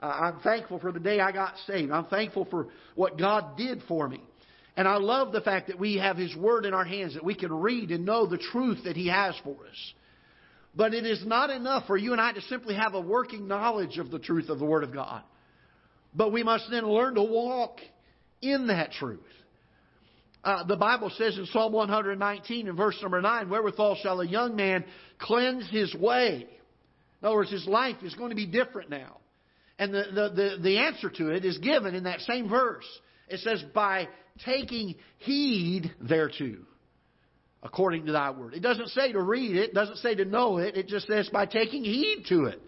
I'm 0.00 0.38
thankful 0.40 0.78
for 0.78 0.92
the 0.92 1.00
day 1.00 1.20
I 1.20 1.32
got 1.32 1.54
saved. 1.66 1.90
I'm 1.90 2.04
thankful 2.04 2.44
for 2.44 2.68
what 2.94 3.18
God 3.18 3.56
did 3.56 3.82
for 3.88 4.08
me. 4.08 4.22
And 4.76 4.86
I 4.86 4.96
love 4.98 5.32
the 5.32 5.40
fact 5.40 5.68
that 5.68 5.78
we 5.78 5.96
have 5.96 6.16
His 6.16 6.36
Word 6.36 6.66
in 6.66 6.74
our 6.74 6.84
hands, 6.84 7.14
that 7.14 7.24
we 7.24 7.34
can 7.34 7.52
read 7.52 7.90
and 7.90 8.04
know 8.04 8.26
the 8.26 8.38
truth 8.38 8.84
that 8.84 8.94
He 8.94 9.08
has 9.08 9.34
for 9.42 9.56
us. 9.66 9.94
But 10.74 10.94
it 10.94 11.06
is 11.06 11.24
not 11.26 11.50
enough 11.50 11.86
for 11.86 11.96
you 11.96 12.12
and 12.12 12.20
I 12.20 12.32
to 12.32 12.40
simply 12.42 12.74
have 12.74 12.94
a 12.94 13.00
working 13.00 13.48
knowledge 13.48 13.98
of 13.98 14.10
the 14.10 14.18
truth 14.18 14.48
of 14.48 14.58
the 14.58 14.64
Word 14.64 14.84
of 14.84 14.92
God. 14.92 15.22
But 16.14 16.32
we 16.32 16.42
must 16.42 16.70
then 16.70 16.86
learn 16.86 17.14
to 17.14 17.22
walk 17.22 17.78
in 18.40 18.68
that 18.68 18.92
truth. 18.92 19.20
Uh, 20.44 20.64
the 20.64 20.76
Bible 20.76 21.10
says 21.16 21.36
in 21.36 21.46
Psalm 21.46 21.72
119 21.72 22.68
in 22.68 22.76
verse 22.76 22.96
number 23.02 23.20
9, 23.20 23.50
Wherewithal 23.50 23.96
shall 24.02 24.20
a 24.20 24.26
young 24.26 24.56
man 24.56 24.84
cleanse 25.18 25.68
his 25.68 25.94
way? 25.94 26.46
In 27.20 27.26
other 27.26 27.36
words, 27.36 27.50
his 27.50 27.66
life 27.66 27.96
is 28.02 28.14
going 28.14 28.30
to 28.30 28.36
be 28.36 28.46
different 28.46 28.90
now. 28.90 29.18
And 29.78 29.92
the, 29.92 30.04
the, 30.12 30.28
the, 30.30 30.62
the 30.62 30.78
answer 30.78 31.10
to 31.10 31.30
it 31.30 31.44
is 31.44 31.58
given 31.58 31.94
in 31.94 32.04
that 32.04 32.20
same 32.20 32.48
verse. 32.48 32.86
It 33.28 33.40
says, 33.40 33.62
by 33.74 34.08
taking 34.44 34.94
heed 35.18 35.92
thereto, 36.00 36.56
according 37.62 38.06
to 38.06 38.12
thy 38.12 38.30
word. 38.30 38.54
It 38.54 38.60
doesn't 38.60 38.88
say 38.88 39.12
to 39.12 39.20
read 39.20 39.56
it, 39.56 39.74
doesn't 39.74 39.96
say 39.96 40.14
to 40.14 40.24
know 40.24 40.58
it, 40.58 40.76
it 40.76 40.88
just 40.88 41.06
says 41.06 41.28
by 41.32 41.46
taking 41.46 41.84
heed 41.84 42.24
to 42.28 42.44
it. 42.44 42.60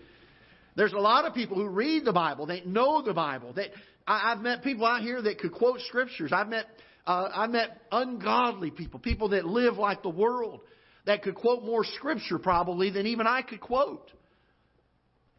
There's 0.76 0.92
a 0.92 0.98
lot 0.98 1.24
of 1.24 1.34
people 1.34 1.56
who 1.56 1.68
read 1.68 2.04
the 2.04 2.12
Bible, 2.12 2.46
they 2.46 2.62
know 2.62 3.02
the 3.02 3.14
Bible. 3.14 3.52
They, 3.52 3.68
I, 4.06 4.30
have 4.30 4.40
met 4.40 4.62
people 4.62 4.86
out 4.86 5.02
here 5.02 5.20
that 5.20 5.38
could 5.38 5.52
quote 5.52 5.80
scriptures. 5.80 6.32
I've 6.32 6.48
met, 6.48 6.66
uh, 7.06 7.28
I 7.32 7.46
met 7.46 7.80
ungodly 7.92 8.70
people, 8.70 9.00
people 9.00 9.30
that 9.30 9.44
live 9.44 9.76
like 9.76 10.02
the 10.02 10.10
world, 10.10 10.60
that 11.06 11.22
could 11.22 11.34
quote 11.34 11.64
more 11.64 11.84
scripture 11.84 12.38
probably 12.38 12.90
than 12.90 13.06
even 13.06 13.26
I 13.26 13.42
could 13.42 13.60
quote. 13.60 14.10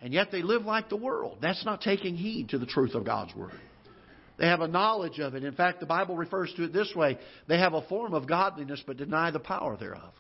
And 0.02 0.14
yet 0.14 0.32
they 0.32 0.42
live 0.42 0.64
like 0.64 0.90
the 0.90 0.96
world. 0.96 1.38
That's 1.42 1.64
not 1.64 1.82
taking 1.82 2.16
heed 2.16 2.50
to 2.50 2.58
the 2.58 2.66
truth 2.66 2.96
of 2.96 3.06
God's 3.06 3.36
Word. 3.36 3.60
They 4.42 4.48
have 4.48 4.62
a 4.62 4.68
knowledge 4.68 5.20
of 5.20 5.36
it. 5.36 5.44
In 5.44 5.54
fact, 5.54 5.82
the 5.82 5.86
Bible 5.86 6.18
refers 6.18 6.52
to 6.56 6.64
it 6.64 6.74
this 6.74 6.92
way 6.96 7.20
they 7.48 7.60
have 7.60 7.76
a 7.76 7.84
form 7.84 8.16
of 8.16 8.28
godliness 8.28 8.82
but 8.88 8.98
deny 8.98 9.30
the 9.30 9.40
power 9.40 9.78
thereof. 9.78 10.14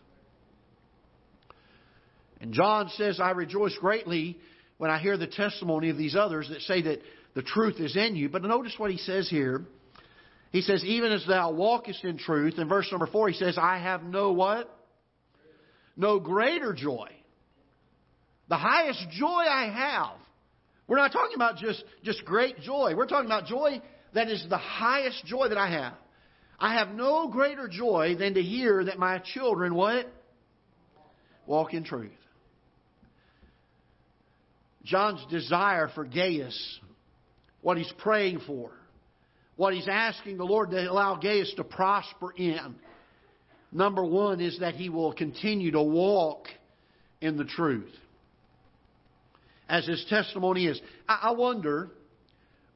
And 2.39 2.53
John 2.53 2.89
says, 2.89 3.19
I 3.19 3.31
rejoice 3.31 3.75
greatly 3.81 4.37
when 4.77 4.91
I 4.91 4.99
hear 4.99 5.17
the 5.17 5.25
testimony 5.25 5.89
of 5.89 5.97
these 5.97 6.15
others 6.15 6.49
that 6.49 6.61
say 6.61 6.83
that 6.83 6.99
the 7.33 7.41
truth 7.41 7.79
is 7.79 7.97
in 7.97 8.15
you. 8.15 8.29
But 8.29 8.43
notice 8.43 8.75
what 8.77 8.91
he 8.91 8.97
says 8.97 9.27
here. 9.27 9.65
He 10.51 10.61
says, 10.61 10.85
Even 10.85 11.11
as 11.11 11.25
thou 11.27 11.51
walkest 11.53 12.03
in 12.03 12.19
truth. 12.19 12.59
In 12.59 12.69
verse 12.69 12.87
number 12.91 13.07
four, 13.07 13.27
he 13.27 13.35
says, 13.35 13.57
I 13.59 13.79
have 13.79 14.03
no 14.03 14.33
what? 14.33 14.69
No 15.97 16.19
greater 16.19 16.73
joy. 16.73 17.09
The 18.49 18.57
highest 18.57 19.03
joy 19.13 19.45
I 19.49 19.71
have. 19.73 20.17
We're 20.87 20.97
not 20.97 21.11
talking 21.11 21.35
about 21.35 21.57
just, 21.57 21.83
just 22.03 22.23
great 22.23 22.59
joy. 22.59 22.93
We're 22.95 23.07
talking 23.07 23.25
about 23.25 23.47
joy 23.47 23.81
that 24.13 24.29
is 24.29 24.45
the 24.49 24.57
highest 24.57 25.25
joy 25.25 25.49
that 25.49 25.57
I 25.57 25.69
have. 25.69 25.93
I 26.59 26.75
have 26.75 26.89
no 26.89 27.27
greater 27.29 27.67
joy 27.67 28.15
than 28.19 28.35
to 28.35 28.41
hear 28.41 28.83
that 28.85 28.99
my 28.99 29.19
children 29.19 29.73
what? 29.73 30.07
Walk 31.47 31.73
in 31.73 31.83
truth. 31.83 32.11
John's 34.83 35.25
desire 35.29 35.89
for 35.93 36.05
Gaius, 36.05 36.79
what 37.61 37.77
he's 37.77 37.91
praying 37.99 38.41
for, 38.45 38.71
what 39.55 39.73
he's 39.73 39.87
asking 39.87 40.37
the 40.37 40.43
Lord 40.43 40.71
to 40.71 40.91
allow 40.91 41.15
Gaius 41.15 41.53
to 41.55 41.63
prosper 41.63 42.31
in, 42.31 42.75
number 43.71 44.03
one 44.03 44.41
is 44.41 44.59
that 44.59 44.75
he 44.75 44.89
will 44.89 45.13
continue 45.13 45.71
to 45.71 45.81
walk 45.81 46.47
in 47.21 47.37
the 47.37 47.45
truth. 47.45 47.91
As 49.69 49.87
his 49.87 50.03
testimony 50.09 50.65
is. 50.65 50.81
I 51.07 51.31
wonder 51.31 51.89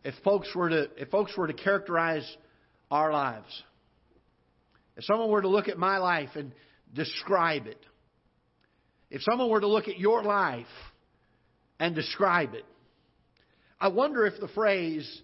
if 0.05 0.13
folks 0.23 0.47
were 0.53 0.69
to, 0.69 0.89
if 0.97 1.09
folks 1.09 1.35
were 1.35 1.47
to 1.47 1.53
characterize 1.53 2.25
our 2.91 3.11
lives, 3.11 3.63
if 4.95 5.03
someone 5.03 5.31
were 5.31 5.41
to 5.41 5.47
look 5.47 5.67
at 5.67 5.79
my 5.79 5.97
life 5.97 6.29
and 6.35 6.53
describe 6.93 7.65
it, 7.65 7.83
if 9.09 9.23
someone 9.23 9.49
were 9.49 9.59
to 9.59 9.67
look 9.67 9.87
at 9.87 9.97
your 9.97 10.21
life 10.21 10.67
and 11.79 11.95
describe 11.95 12.53
it, 12.53 12.65
I 13.81 13.87
wonder 13.87 14.27
if 14.27 14.39
the 14.39 14.47
phrase, 14.49 15.21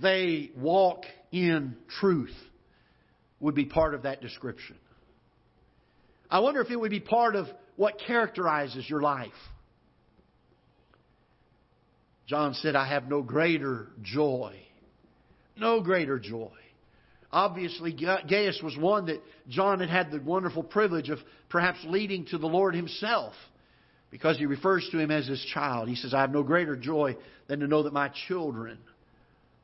they 0.00 0.52
walk 0.56 1.02
in 1.32 1.76
truth, 2.00 2.34
would 3.40 3.56
be 3.56 3.64
part 3.64 3.94
of 3.94 4.04
that 4.04 4.22
description. 4.22 4.76
I 6.30 6.38
wonder 6.38 6.60
if 6.60 6.70
it 6.70 6.78
would 6.78 6.92
be 6.92 7.00
part 7.00 7.34
of 7.34 7.46
what 7.74 8.00
characterizes 8.06 8.88
your 8.88 9.02
life. 9.02 9.32
John 12.26 12.54
said, 12.54 12.74
I 12.74 12.88
have 12.88 13.08
no 13.08 13.22
greater 13.22 13.88
joy. 14.02 14.54
No 15.56 15.80
greater 15.80 16.18
joy. 16.18 16.50
Obviously, 17.30 17.92
Gaius 17.92 18.60
was 18.62 18.76
one 18.76 19.06
that 19.06 19.20
John 19.48 19.80
had 19.80 19.90
had 19.90 20.10
the 20.10 20.20
wonderful 20.20 20.62
privilege 20.62 21.10
of 21.10 21.18
perhaps 21.48 21.78
leading 21.84 22.26
to 22.26 22.38
the 22.38 22.46
Lord 22.46 22.74
himself 22.74 23.34
because 24.10 24.38
he 24.38 24.46
refers 24.46 24.88
to 24.92 24.98
him 25.00 25.10
as 25.10 25.26
his 25.26 25.44
child. 25.52 25.88
He 25.88 25.96
says, 25.96 26.14
I 26.14 26.20
have 26.20 26.30
no 26.30 26.44
greater 26.44 26.76
joy 26.76 27.16
than 27.48 27.60
to 27.60 27.66
know 27.66 27.82
that 27.82 27.92
my 27.92 28.10
children 28.28 28.78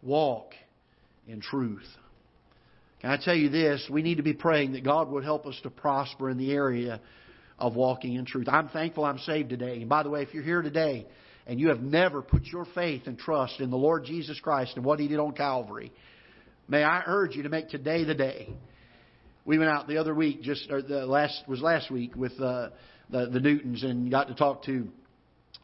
walk 0.02 0.52
in 1.28 1.40
truth. 1.40 1.86
Can 3.00 3.10
I 3.10 3.16
tell 3.16 3.36
you 3.36 3.48
this? 3.48 3.88
We 3.88 4.02
need 4.02 4.16
to 4.16 4.24
be 4.24 4.34
praying 4.34 4.72
that 4.72 4.84
God 4.84 5.08
would 5.08 5.24
help 5.24 5.46
us 5.46 5.58
to 5.62 5.70
prosper 5.70 6.28
in 6.28 6.38
the 6.38 6.50
area 6.52 7.00
of 7.58 7.76
walking 7.76 8.14
in 8.14 8.24
truth. 8.24 8.48
I'm 8.48 8.68
thankful 8.68 9.04
I'm 9.04 9.18
saved 9.18 9.50
today. 9.50 9.80
And 9.80 9.88
by 9.88 10.02
the 10.02 10.10
way, 10.10 10.22
if 10.22 10.34
you're 10.34 10.42
here 10.42 10.62
today 10.62 11.06
and 11.46 11.58
you 11.58 11.68
have 11.68 11.80
never 11.80 12.22
put 12.22 12.44
your 12.44 12.66
faith 12.74 13.02
and 13.06 13.18
trust 13.18 13.60
in 13.60 13.70
the 13.70 13.76
Lord 13.76 14.04
Jesus 14.04 14.38
Christ 14.40 14.72
and 14.76 14.84
what 14.84 15.00
He 15.00 15.08
did 15.08 15.18
on 15.18 15.32
Calvary, 15.32 15.92
may 16.68 16.82
I 16.82 17.02
urge 17.06 17.34
you 17.34 17.42
to 17.44 17.48
make 17.48 17.68
today 17.68 18.04
the 18.04 18.14
day. 18.14 18.48
We 19.44 19.58
went 19.58 19.70
out 19.70 19.88
the 19.88 19.98
other 19.98 20.14
week, 20.14 20.42
just 20.42 20.70
or 20.70 20.82
the 20.82 21.06
last 21.06 21.42
was 21.48 21.60
last 21.60 21.90
week 21.90 22.14
with 22.14 22.32
uh, 22.40 22.70
the 23.10 23.26
the 23.26 23.40
Newtons, 23.40 23.82
and 23.82 24.10
got 24.10 24.28
to 24.28 24.34
talk 24.34 24.64
to 24.64 24.86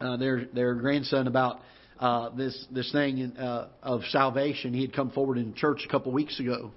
uh, 0.01 0.17
their 0.17 0.47
their 0.47 0.75
grandson 0.75 1.27
about 1.27 1.61
uh, 2.01 2.31
this 2.31 2.67
this 2.71 2.91
thing 2.91 3.19
in, 3.19 3.37
uh, 3.37 3.69
of 3.83 4.03
salvation. 4.11 4.73
He 4.73 4.81
had 4.81 4.95
come 4.95 5.11
forward 5.11 5.39
in 5.39 5.55
church 5.55 5.83
a 5.87 5.91
couple 5.91 6.11
weeks 6.13 6.41
ago, 6.41 6.73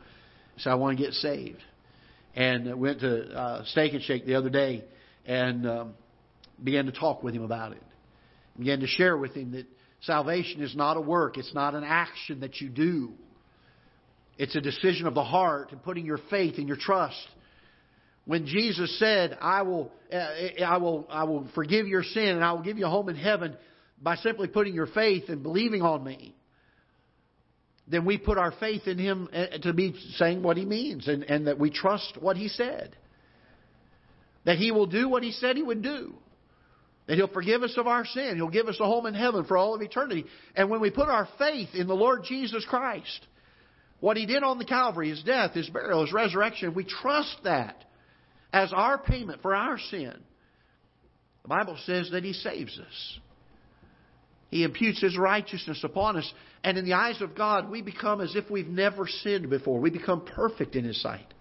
so 0.57 0.69
I 0.69 0.75
want 0.75 0.97
to 0.97 1.03
get 1.03 1.13
saved, 1.13 1.63
and 2.35 2.79
went 2.79 2.99
to 2.99 3.33
uh, 3.33 3.63
Steak 3.67 3.93
and 3.93 4.03
Shake 4.03 4.25
the 4.25 4.35
other 4.35 4.49
day 4.49 4.83
and 5.25 5.67
um, 5.67 5.93
began 6.63 6.85
to 6.87 6.91
talk 6.91 7.23
with 7.23 7.33
him 7.33 7.43
about 7.43 7.71
it 7.71 7.81
began 8.59 8.81
to 8.81 8.87
share 8.87 9.17
with 9.17 9.33
him 9.33 9.51
that 9.53 9.65
salvation 10.01 10.61
is 10.61 10.75
not 10.75 10.97
a 10.97 11.01
work, 11.01 11.37
it's 11.37 11.53
not 11.53 11.73
an 11.73 11.83
action 11.83 12.41
that 12.41 12.61
you 12.61 12.69
do. 12.69 13.13
It's 14.37 14.55
a 14.55 14.61
decision 14.61 15.07
of 15.07 15.13
the 15.13 15.23
heart 15.23 15.71
and 15.71 15.83
putting 15.83 16.05
your 16.05 16.19
faith 16.29 16.55
and 16.57 16.67
your 16.67 16.77
trust. 16.77 17.27
When 18.25 18.45
Jesus 18.45 18.97
said, 18.99 19.37
I 19.41 19.63
will, 19.63 19.91
uh, 20.13 20.63
I 20.63 20.77
will, 20.77 21.07
I 21.09 21.23
will 21.23 21.47
forgive 21.55 21.87
your 21.87 22.03
sin 22.03 22.29
and 22.29 22.43
I 22.43 22.53
will 22.53 22.61
give 22.61 22.77
you 22.77 22.85
a 22.85 22.89
home 22.89 23.09
in 23.09 23.15
heaven 23.15 23.57
by 24.01 24.15
simply 24.17 24.47
putting 24.47 24.73
your 24.73 24.87
faith 24.87 25.25
and 25.27 25.43
believing 25.43 25.81
on 25.81 26.03
me, 26.03 26.35
then 27.87 28.05
we 28.05 28.17
put 28.17 28.37
our 28.37 28.51
faith 28.59 28.87
in 28.87 28.97
Him 28.97 29.27
uh, 29.33 29.57
to 29.63 29.73
be 29.73 29.95
saying 30.15 30.43
what 30.43 30.57
He 30.57 30.65
means 30.65 31.07
and, 31.07 31.23
and 31.23 31.47
that 31.47 31.59
we 31.59 31.69
trust 31.69 32.17
what 32.19 32.37
He 32.37 32.47
said. 32.47 32.95
That 34.45 34.57
He 34.57 34.71
will 34.71 34.85
do 34.85 35.09
what 35.09 35.23
He 35.23 35.31
said 35.31 35.57
He 35.57 35.63
would 35.63 35.81
do. 35.81 36.13
That 37.09 37.15
He'll 37.15 37.27
forgive 37.27 37.63
us 37.63 37.73
of 37.75 37.87
our 37.87 38.05
sin. 38.05 38.35
He'll 38.35 38.49
give 38.49 38.67
us 38.67 38.79
a 38.79 38.85
home 38.85 39.07
in 39.07 39.15
heaven 39.15 39.43
for 39.45 39.57
all 39.57 39.73
of 39.73 39.81
eternity. 39.81 40.25
And 40.55 40.69
when 40.69 40.79
we 40.79 40.91
put 40.91 41.09
our 41.09 41.27
faith 41.39 41.69
in 41.73 41.87
the 41.87 41.95
Lord 41.95 42.23
Jesus 42.23 42.63
Christ, 42.69 43.25
what 43.99 44.15
He 44.15 44.27
did 44.27 44.43
on 44.43 44.59
the 44.59 44.65
Calvary, 44.65 45.09
His 45.09 45.23
death, 45.23 45.55
His 45.55 45.67
burial, 45.71 46.05
His 46.05 46.13
resurrection, 46.13 46.75
we 46.75 46.83
trust 46.83 47.35
that 47.45 47.83
as 48.53 48.71
our 48.71 48.99
payment 48.99 49.41
for 49.41 49.55
our 49.55 49.79
sin. 49.89 50.13
The 51.41 51.47
Bible 51.47 51.79
says 51.87 52.11
that 52.11 52.23
He 52.23 52.33
saves 52.33 52.77
us. 52.77 53.19
He 54.51 54.63
imputes 54.63 55.01
His 55.01 55.17
righteousness 55.17 55.83
upon 55.83 56.15
us. 56.15 56.31
And 56.63 56.77
in 56.77 56.85
the 56.85 56.93
eyes 56.93 57.23
of 57.23 57.33
God, 57.33 57.71
we 57.71 57.81
become 57.81 58.21
as 58.21 58.35
if 58.35 58.51
we've 58.51 58.67
never 58.67 59.07
sinned 59.07 59.49
before. 59.49 59.79
We 59.79 59.89
become 59.89 60.27
perfect 60.27 60.75
in 60.75 60.85
His 60.85 61.01
sight. 61.01 61.33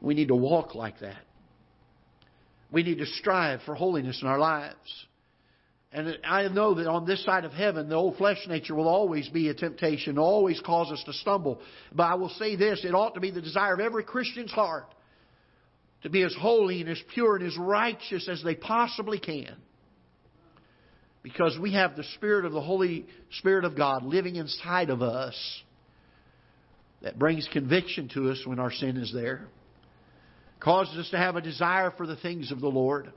We 0.00 0.14
need 0.14 0.28
to 0.28 0.34
walk 0.34 0.74
like 0.74 0.98
that. 1.00 1.22
We 2.72 2.82
need 2.82 2.98
to 2.98 3.06
strive 3.06 3.60
for 3.62 3.74
holiness 3.74 4.20
in 4.22 4.28
our 4.28 4.38
lives. 4.38 5.06
And 5.92 6.18
I 6.24 6.46
know 6.48 6.74
that 6.74 6.86
on 6.86 7.04
this 7.04 7.24
side 7.24 7.44
of 7.44 7.52
heaven, 7.52 7.88
the 7.88 7.96
old 7.96 8.16
flesh 8.16 8.38
nature 8.46 8.76
will 8.76 8.86
always 8.86 9.28
be 9.28 9.48
a 9.48 9.54
temptation, 9.54 10.18
always 10.18 10.60
cause 10.60 10.92
us 10.92 11.02
to 11.04 11.12
stumble. 11.12 11.60
But 11.92 12.04
I 12.04 12.14
will 12.14 12.28
say 12.28 12.54
this 12.54 12.84
it 12.84 12.94
ought 12.94 13.14
to 13.14 13.20
be 13.20 13.32
the 13.32 13.42
desire 13.42 13.74
of 13.74 13.80
every 13.80 14.04
Christian's 14.04 14.52
heart 14.52 14.86
to 16.02 16.10
be 16.10 16.22
as 16.22 16.34
holy 16.38 16.80
and 16.80 16.88
as 16.88 17.02
pure 17.12 17.36
and 17.36 17.46
as 17.46 17.58
righteous 17.58 18.28
as 18.28 18.40
they 18.44 18.54
possibly 18.54 19.18
can. 19.18 19.56
Because 21.22 21.58
we 21.60 21.74
have 21.74 21.96
the 21.96 22.04
Spirit 22.14 22.44
of 22.44 22.52
the 22.52 22.62
Holy 22.62 23.06
Spirit 23.38 23.64
of 23.64 23.76
God 23.76 24.04
living 24.04 24.36
inside 24.36 24.90
of 24.90 25.02
us 25.02 25.34
that 27.02 27.18
brings 27.18 27.48
conviction 27.52 28.08
to 28.14 28.30
us 28.30 28.40
when 28.46 28.60
our 28.60 28.70
sin 28.70 28.96
is 28.96 29.12
there 29.12 29.48
causes 30.60 30.96
us 30.98 31.10
to 31.10 31.16
have 31.16 31.36
a 31.36 31.40
desire 31.40 31.90
for 31.90 32.06
the 32.06 32.16
things 32.16 32.52
of 32.52 32.60
the 32.60 32.68
Lord. 32.68 33.12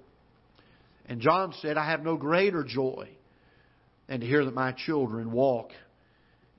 And 1.06 1.20
John 1.20 1.54
said, 1.62 1.78
I 1.78 1.90
have 1.90 2.02
no 2.02 2.16
greater 2.16 2.64
joy 2.64 3.10
than 4.08 4.22
to 4.22 4.26
hear 4.26 4.46
that 4.46 4.54
my 4.54 4.72
children 4.72 5.32
walk 5.32 5.72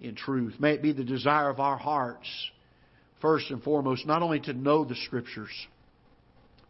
in 0.00 0.14
truth. 0.14 0.54
May 0.58 0.72
it 0.72 0.82
be 0.82 0.92
the 0.92 1.04
desire 1.04 1.48
of 1.48 1.60
our 1.60 1.78
hearts, 1.78 2.28
first 3.20 3.50
and 3.50 3.62
foremost, 3.62 4.06
not 4.06 4.22
only 4.22 4.40
to 4.40 4.52
know 4.52 4.84
the 4.84 4.96
Scriptures, 5.06 5.52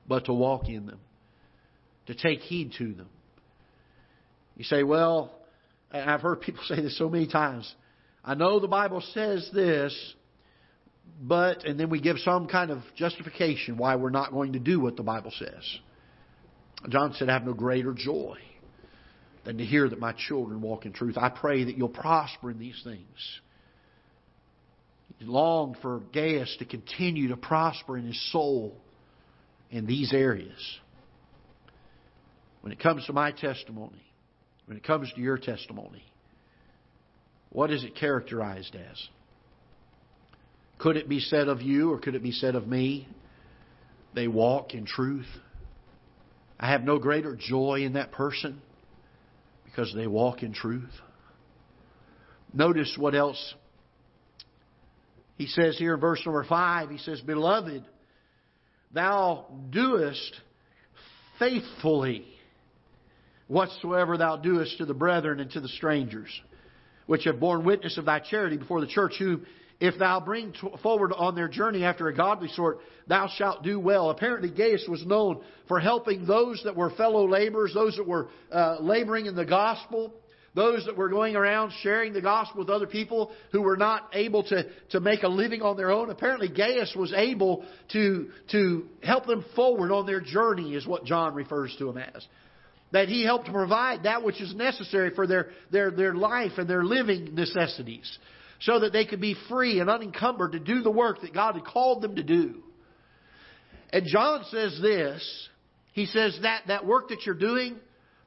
but 0.06 0.26
to 0.26 0.33
walk 0.33 0.68
in 0.68 0.87
them, 0.87 1.00
to 2.06 2.14
take 2.14 2.40
heed 2.40 2.73
to 2.78 2.92
them. 2.92 3.09
You 4.56 4.64
say, 4.64 4.85
well, 4.85 5.33
I've 5.92 6.21
heard 6.21 6.40
people 6.40 6.62
say 6.68 6.80
this 6.80 6.97
so 6.97 7.09
many 7.09 7.26
times. 7.26 7.73
I 8.25 8.35
know 8.35 8.61
the 8.61 8.68
Bible 8.68 9.02
says 9.12 9.49
this, 9.52 10.14
but, 11.20 11.64
and 11.64 11.78
then 11.78 11.90
we 11.90 12.00
give 12.00 12.18
some 12.18 12.49
kind 12.49 12.70
of 12.70 12.82
justification 12.96 13.76
why 13.76 13.96
we're 13.96 14.11
not 14.11 14.32
going 14.32 14.54
to 14.54 14.58
do 14.58 14.80
what 14.80 14.96
the 14.96 15.02
Bible 15.02 15.32
says. 15.38 15.78
John 16.88 17.14
said, 17.14 17.28
I 17.28 17.34
have 17.34 17.44
no 17.44 17.54
greater 17.54 17.92
joy 17.94 18.38
than 19.44 19.58
to 19.58 19.64
hear 19.64 19.88
that 19.88 19.99
my 19.99 20.12
children 20.12 20.61
walk 20.61 20.87
in 20.87 20.92
truth. 20.92 21.16
I 21.16 21.28
pray 21.28 21.64
that 21.64 21.76
you'll 21.76 21.88
prosper 21.88 22.50
in 22.50 22.58
these 22.58 22.80
things. 22.84 23.40
He 25.18 25.25
longed 25.25 25.76
for 25.80 26.00
Gaius 26.12 26.56
to 26.58 26.64
continue 26.64 27.28
to 27.28 27.37
prosper 27.37 27.96
in 27.96 28.06
his 28.06 28.32
soul 28.32 28.76
in 29.70 29.87
these 29.87 30.12
areas. 30.12 30.78
When 32.61 32.73
it 32.73 32.80
comes 32.80 33.06
to 33.06 33.12
my 33.12 33.30
testimony, 33.30 34.02
when 34.66 34.76
it 34.76 34.84
comes 34.84 35.12
to 35.14 35.20
your 35.20 35.38
testimony, 35.38 36.02
what 37.50 37.70
is 37.70 37.84
it 37.84 37.94
characterized 37.94 38.75
as? 38.75 39.08
Could 40.84 40.98
it 40.98 41.08
be 41.08 41.20
said 41.20 41.48
of 41.48 41.62
you 41.62 41.92
or 41.92 41.98
could 41.98 42.14
it 42.14 42.22
be 42.22 42.30
said 42.30 42.54
of 42.54 42.68
me? 42.68 43.08
They 44.14 44.28
walk 44.28 44.74
in 44.74 44.84
truth. 44.84 45.24
I 46.60 46.70
have 46.70 46.82
no 46.82 46.98
greater 46.98 47.34
joy 47.34 47.84
in 47.84 47.94
that 47.94 48.12
person 48.12 48.60
because 49.64 49.94
they 49.94 50.06
walk 50.06 50.42
in 50.42 50.52
truth. 50.52 50.92
Notice 52.52 52.96
what 52.98 53.14
else 53.14 53.54
he 55.38 55.46
says 55.46 55.78
here 55.78 55.94
in 55.94 56.00
verse 56.00 56.20
number 56.26 56.44
5. 56.44 56.90
He 56.90 56.98
says, 56.98 57.22
Beloved, 57.22 57.82
thou 58.92 59.46
doest 59.70 60.38
faithfully 61.38 62.26
whatsoever 63.48 64.18
thou 64.18 64.36
doest 64.36 64.76
to 64.76 64.84
the 64.84 64.92
brethren 64.92 65.40
and 65.40 65.50
to 65.52 65.60
the 65.60 65.68
strangers, 65.68 66.28
which 67.06 67.24
have 67.24 67.40
borne 67.40 67.64
witness 67.64 67.96
of 67.96 68.04
thy 68.04 68.18
charity 68.18 68.58
before 68.58 68.82
the 68.82 68.86
church, 68.86 69.14
who, 69.18 69.40
if 69.80 69.98
thou 69.98 70.20
bring 70.20 70.54
forward 70.82 71.12
on 71.12 71.34
their 71.34 71.48
journey 71.48 71.84
after 71.84 72.08
a 72.08 72.14
godly 72.14 72.48
sort, 72.48 72.78
thou 73.06 73.28
shalt 73.36 73.62
do 73.62 73.78
well. 73.78 74.10
Apparently, 74.10 74.50
Gaius 74.50 74.86
was 74.88 75.04
known 75.04 75.42
for 75.68 75.80
helping 75.80 76.26
those 76.26 76.62
that 76.64 76.76
were 76.76 76.90
fellow 76.90 77.28
laborers, 77.28 77.74
those 77.74 77.96
that 77.96 78.06
were 78.06 78.28
uh, 78.52 78.76
laboring 78.80 79.26
in 79.26 79.34
the 79.34 79.44
gospel, 79.44 80.14
those 80.54 80.84
that 80.86 80.96
were 80.96 81.08
going 81.08 81.34
around 81.34 81.72
sharing 81.82 82.12
the 82.12 82.20
gospel 82.20 82.60
with 82.60 82.70
other 82.70 82.86
people 82.86 83.32
who 83.50 83.62
were 83.62 83.76
not 83.76 84.08
able 84.12 84.44
to, 84.44 84.64
to 84.90 85.00
make 85.00 85.24
a 85.24 85.28
living 85.28 85.62
on 85.62 85.76
their 85.76 85.90
own. 85.90 86.10
Apparently, 86.10 86.48
Gaius 86.48 86.94
was 86.96 87.12
able 87.12 87.64
to, 87.92 88.30
to 88.52 88.86
help 89.02 89.26
them 89.26 89.44
forward 89.56 89.90
on 89.90 90.06
their 90.06 90.20
journey, 90.20 90.74
is 90.74 90.86
what 90.86 91.04
John 91.04 91.34
refers 91.34 91.74
to 91.78 91.90
him 91.90 91.98
as 91.98 92.26
that 92.92 93.08
he 93.08 93.24
helped 93.24 93.50
provide 93.50 94.04
that 94.04 94.22
which 94.22 94.40
is 94.40 94.54
necessary 94.54 95.12
for 95.16 95.26
their, 95.26 95.48
their, 95.72 95.90
their 95.90 96.14
life 96.14 96.52
and 96.58 96.70
their 96.70 96.84
living 96.84 97.34
necessities 97.34 98.18
so 98.61 98.80
that 98.80 98.92
they 98.92 99.04
could 99.04 99.20
be 99.20 99.37
free 99.49 99.80
and 99.80 99.90
unencumbered 99.90 100.52
to 100.52 100.58
do 100.58 100.82
the 100.82 100.90
work 100.90 101.20
that 101.23 101.34
God 101.34 101.54
had 101.54 101.64
called 101.64 102.02
them 102.02 102.16
to 102.16 102.23
do. 102.23 102.62
And 103.90 104.06
John 104.06 104.44
says 104.50 104.78
this. 104.82 105.49
He 105.92 106.06
says 106.06 106.38
that 106.42 106.62
that 106.66 106.84
work 106.84 107.11
that 107.11 107.25
you're 107.25 107.37
doing, 107.37 107.76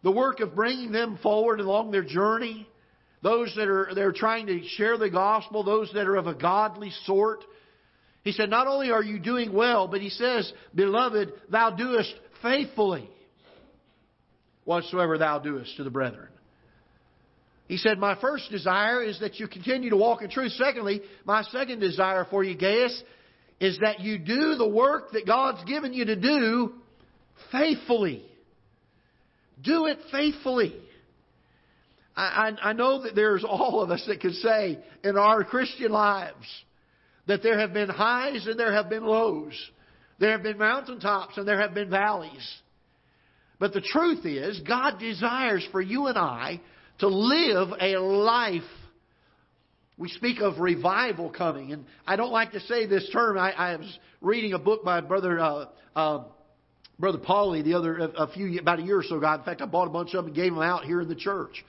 the 0.03 0.12
work 0.12 0.39
of 0.39 0.55
bringing 0.55 0.91
them 0.91 1.19
forward 1.22 1.60
along 1.60 1.91
their 1.91 2.03
journey, 2.03 2.67
those 3.22 3.53
that 3.57 3.67
are 3.67 3.89
they're 3.93 4.13
trying 4.13 4.48
to 4.48 4.65
share 4.77 4.98
the 4.98 5.10
gospel, 5.10 5.63
those 5.63 5.91
that 5.93 6.07
are 6.07 6.15
of 6.15 6.27
a 6.27 6.34
godly 6.34 6.91
sort. 7.03 7.43
He 8.24 8.31
said, 8.31 8.50
not 8.50 8.67
only 8.67 8.91
are 8.91 9.03
you 9.03 9.19
doing 9.19 9.53
well, 9.53 9.88
but 9.88 10.01
he 10.01 10.10
says, 10.10 10.51
beloved, 10.74 11.31
thou 11.50 11.72
doest 11.72 12.13
faithfully 12.41 13.10
whatsoever 14.63 15.17
thou 15.17 15.39
doest 15.39 15.75
to 15.77 15.84
the 15.84 15.89
brethren. 15.89 16.27
He 17.67 17.77
said, 17.77 18.00
My 18.00 18.19
first 18.19 18.50
desire 18.50 19.03
is 19.03 19.19
that 19.19 19.39
you 19.39 19.47
continue 19.47 19.89
to 19.89 19.97
walk 19.97 20.21
in 20.21 20.29
truth. 20.29 20.53
Secondly, 20.53 21.01
my 21.25 21.43
second 21.43 21.79
desire 21.79 22.25
for 22.29 22.43
you, 22.43 22.57
Gaius, 22.57 23.03
is 23.59 23.77
that 23.79 24.00
you 24.00 24.17
do 24.17 24.55
the 24.55 24.67
work 24.67 25.12
that 25.12 25.25
God's 25.25 25.63
given 25.65 25.93
you 25.93 26.05
to 26.05 26.15
do 26.15 26.74
faithfully. 27.51 28.24
Do 29.62 29.88
it 29.88 29.97
faithfully. 30.12 30.75
I, 32.15 32.55
I, 32.62 32.69
I 32.69 32.74
know 32.74 33.03
that 33.03 33.15
there's 33.15 33.43
all 33.43 33.81
of 33.81 33.91
us 33.91 34.03
that 34.07 34.21
can 34.21 34.33
say 34.33 34.79
in 35.03 35.17
our 35.17 35.43
Christian 35.43 35.91
lives 35.91 36.45
that 37.27 37.43
there 37.43 37.59
have 37.59 37.74
been 37.74 37.89
highs 37.89 38.47
and 38.47 38.57
there 38.57 38.74
have 38.74 38.89
been 38.89 39.05
lows. 39.05 39.53
There 40.19 40.31
have 40.31 40.43
been 40.43 40.57
mountaintops 40.57 41.38
and 41.38 41.47
there 41.47 41.59
have 41.59 41.74
been 41.74 41.89
valleys. 41.89 42.55
But 43.59 43.74
the 43.74 43.81
truth 43.81 44.25
is, 44.25 44.62
God 44.62 45.00
desires 45.00 45.67
for 45.71 45.81
you 45.81 46.07
and 46.07 46.17
I 46.17 46.62
to 46.99 47.07
live 47.07 47.69
a 47.79 47.97
life. 47.97 48.62
We 49.97 50.10
speak 50.10 50.41
of 50.41 50.60
revival 50.60 51.29
coming, 51.29 51.73
and 51.73 51.86
I 52.05 52.15
don't 52.15 52.31
like 52.31 52.51
to 52.51 52.60
say 52.62 52.86
this 52.86 53.10
term. 53.12 53.38
I, 53.38 53.51
I 53.51 53.75
was 53.77 53.99
reading 54.21 54.53
a 54.53 54.60
book 54.60 54.83
by 54.83 55.01
brother 55.01 55.39
uh, 55.39 55.65
uh, 55.95 56.23
brother 56.99 57.17
Paulie 57.17 57.63
the 57.63 57.73
other 57.73 57.97
a 57.97 58.27
few 58.27 58.60
about 58.60 58.79
a 58.79 58.83
year 58.83 58.99
or 58.99 59.03
so 59.03 59.17
ago. 59.17 59.33
In 59.33 59.43
fact, 59.43 59.62
I 59.62 59.65
bought 59.65 59.88
a 59.88 59.91
bunch 59.91 60.10
of 60.10 60.17
them 60.17 60.27
and 60.27 60.36
gave 60.36 60.53
them 60.53 60.62
out 60.62 60.83
here 60.83 61.01
in 61.01 61.07
the 61.07 61.15
church. 61.15 61.65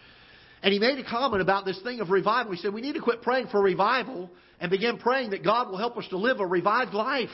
And 0.62 0.72
he 0.72 0.78
made 0.78 0.98
a 0.98 1.08
comment 1.08 1.40
about 1.40 1.64
this 1.64 1.80
thing 1.82 2.00
of 2.00 2.10
revival. 2.10 2.52
He 2.52 2.58
said 2.58 2.74
we 2.74 2.80
need 2.80 2.94
to 2.94 3.00
quit 3.00 3.22
praying 3.22 3.46
for 3.48 3.62
revival 3.62 4.30
and 4.60 4.70
begin 4.70 4.98
praying 4.98 5.30
that 5.30 5.44
God 5.44 5.70
will 5.70 5.78
help 5.78 5.96
us 5.96 6.06
to 6.08 6.18
live 6.18 6.40
a 6.40 6.46
revived 6.46 6.92
life 6.92 7.30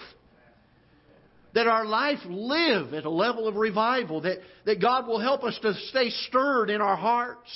that 1.54 1.68
our 1.68 1.86
life 1.86 2.18
live 2.26 2.92
at 2.94 3.04
a 3.04 3.10
level 3.10 3.46
of 3.46 3.54
revival, 3.54 4.20
that, 4.22 4.38
that 4.66 4.80
God 4.80 5.06
will 5.06 5.20
help 5.20 5.44
us 5.44 5.58
to 5.62 5.72
stay 5.88 6.10
stirred 6.10 6.68
in 6.68 6.80
our 6.80 6.96
hearts, 6.96 7.48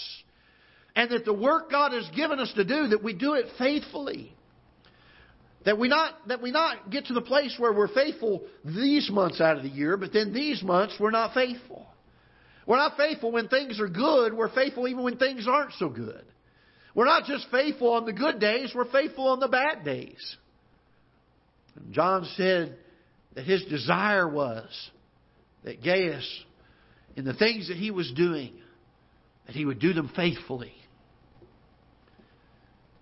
and 0.98 1.10
that 1.12 1.24
the 1.24 1.32
work 1.32 1.70
God 1.70 1.92
has 1.92 2.08
given 2.16 2.40
us 2.40 2.52
to 2.56 2.64
do, 2.64 2.88
that 2.88 3.04
we 3.04 3.12
do 3.12 3.34
it 3.34 3.46
faithfully. 3.56 4.34
That 5.64 5.78
we 5.78 5.86
not 5.86 6.14
that 6.26 6.42
we 6.42 6.50
not 6.50 6.90
get 6.90 7.06
to 7.06 7.14
the 7.14 7.20
place 7.22 7.54
where 7.56 7.72
we're 7.72 7.94
faithful 7.94 8.42
these 8.64 9.08
months 9.08 9.40
out 9.40 9.56
of 9.56 9.62
the 9.62 9.68
year, 9.68 9.96
but 9.96 10.12
then 10.12 10.32
these 10.32 10.60
months 10.60 10.96
we're 10.98 11.12
not 11.12 11.34
faithful. 11.34 11.86
We're 12.66 12.78
not 12.78 12.96
faithful 12.96 13.30
when 13.30 13.46
things 13.46 13.78
are 13.80 13.88
good, 13.88 14.34
we're 14.34 14.52
faithful 14.52 14.88
even 14.88 15.04
when 15.04 15.18
things 15.18 15.46
aren't 15.48 15.72
so 15.74 15.88
good. 15.88 16.24
We're 16.96 17.06
not 17.06 17.26
just 17.26 17.46
faithful 17.52 17.92
on 17.92 18.04
the 18.04 18.12
good 18.12 18.40
days, 18.40 18.72
we're 18.74 18.90
faithful 18.90 19.28
on 19.28 19.38
the 19.38 19.48
bad 19.48 19.84
days. 19.84 20.36
And 21.76 21.92
John 21.92 22.26
said, 22.36 22.76
that 23.38 23.44
his 23.44 23.62
desire 23.66 24.28
was 24.28 24.90
that 25.62 25.80
Gaius, 25.80 26.28
in 27.14 27.24
the 27.24 27.34
things 27.34 27.68
that 27.68 27.76
he 27.76 27.92
was 27.92 28.10
doing, 28.16 28.52
that 29.46 29.54
he 29.54 29.64
would 29.64 29.78
do 29.78 29.92
them 29.92 30.10
faithfully. 30.16 30.74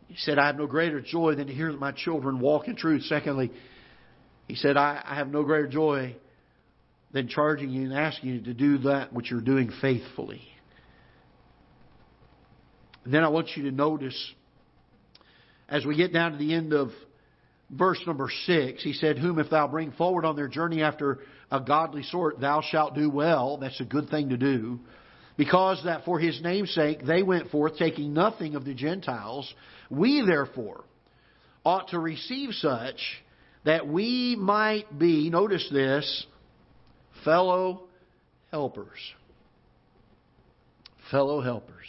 He 0.09 0.17
said, 0.19 0.39
I 0.39 0.47
have 0.47 0.57
no 0.57 0.67
greater 0.67 1.01
joy 1.01 1.35
than 1.35 1.49
to 1.49 1.53
hear 1.53 1.73
that 1.73 1.81
my 1.81 1.93
children 1.93 2.41
walk 2.41 2.69
in 2.69 2.77
truth. 2.77 3.03
Secondly, 3.05 3.51
he 4.47 4.55
said, 4.55 4.77
I, 4.77 5.03
I 5.05 5.17
have 5.17 5.29
no 5.29 5.43
greater 5.43 5.67
joy 5.67 6.17
than 7.13 7.29
charging 7.29 7.71
you 7.71 7.83
and 7.85 7.95
asking 7.95 8.31
you 8.31 8.41
to 8.43 8.55
do 8.55 8.79
that 8.79 9.13
which 9.13 9.31
you're 9.31 9.41
doing 9.41 9.73
faithfully. 9.81 10.43
And 13.05 13.15
then 13.15 13.25
I 13.25 13.29
want 13.29 13.51
you 13.57 13.65
to 13.65 13.71
notice, 13.71 14.33
as 15.69 15.85
we 15.85 15.97
get 15.97 16.13
down 16.13 16.33
to 16.33 16.39
the 16.39 16.55
end 16.55 16.73
of 16.73 16.91
verse 17.71 18.01
number 18.07 18.29
six, 18.45 18.83
he 18.83 18.93
said, 18.93 19.19
Whom 19.19 19.39
if 19.39 19.51
thou 19.51 19.69
bring 19.69 19.93
forward 19.93 20.25
on 20.25 20.37
their 20.37 20.49
journey 20.49 20.83
after 20.83 21.21
a 21.51 21.61
godly 21.61 22.03
sort, 22.03 22.41
thou 22.41 22.63
shalt 22.63 22.95
do 22.95 23.09
well. 23.09 23.59
That's 23.59 23.81
a 23.81 23.85
good 23.85 24.09
thing 24.09 24.31
to 24.31 24.37
do. 24.37 24.81
Because 25.37 25.83
that 25.85 26.05
for 26.05 26.19
his 26.19 26.41
name's 26.43 26.73
sake 26.75 27.05
they 27.05 27.23
went 27.23 27.51
forth 27.51 27.77
taking 27.77 28.13
nothing 28.13 28.55
of 28.55 28.65
the 28.65 28.75
Gentiles, 28.75 29.53
we 29.91 30.23
therefore 30.27 30.85
ought 31.65 31.89
to 31.89 31.99
receive 31.99 32.51
such 32.55 32.99
that 33.65 33.87
we 33.87 34.37
might 34.39 34.99
be, 34.99 35.29
notice 35.31 35.69
this, 35.73 36.27
fellow 37.25 37.85
helpers. 38.53 38.99
Fellow 41.11 41.41
helpers. 41.41 41.87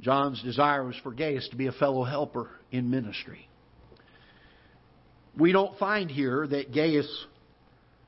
John's 0.00 0.42
desire 0.42 0.84
was 0.84 0.96
for 1.02 1.12
Gaius 1.12 1.48
to 1.50 1.56
be 1.56 1.66
a 1.66 1.72
fellow 1.72 2.04
helper 2.04 2.50
in 2.70 2.90
ministry 2.90 3.48
we 5.38 5.52
don't 5.52 5.76
find 5.78 6.10
here 6.10 6.46
that 6.46 6.72
Gaius 6.72 7.26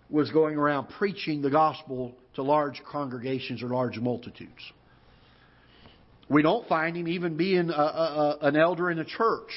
was 0.09 0.31
going 0.31 0.57
around 0.57 0.89
preaching 0.91 1.43
the 1.43 1.51
gospel 1.51 2.15
to 2.35 2.43
large 2.43 2.83
congregations 2.89 3.63
or 3.63 3.69
large 3.69 3.99
multitudes. 3.99 4.73
We 6.29 6.43
don't 6.43 6.69
find 6.69 6.97
him 6.97 7.07
even 7.09 7.37
being 7.37 7.71
a, 7.71 7.73
a, 7.73 8.39
a, 8.41 8.47
an 8.47 8.57
elder 8.57 8.91
in 8.91 8.99
a 8.99 9.05
church. 9.05 9.51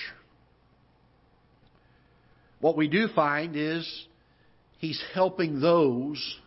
What 2.59 2.77
we 2.77 2.87
do 2.87 3.07
find 3.15 3.55
is 3.55 4.05
he's 4.77 5.01
helping 5.13 5.61
those 5.61 6.39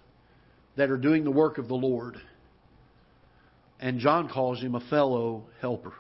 that 0.77 0.91
are 0.91 0.97
doing 0.97 1.25
the 1.25 1.31
work 1.31 1.59
of 1.59 1.69
the 1.69 1.75
Lord. 1.75 2.17
And 3.81 3.99
John 3.99 4.29
calls 4.29 4.61
him 4.61 4.75
a 4.75 4.81
fellow 4.89 5.45
helper. 5.61 5.93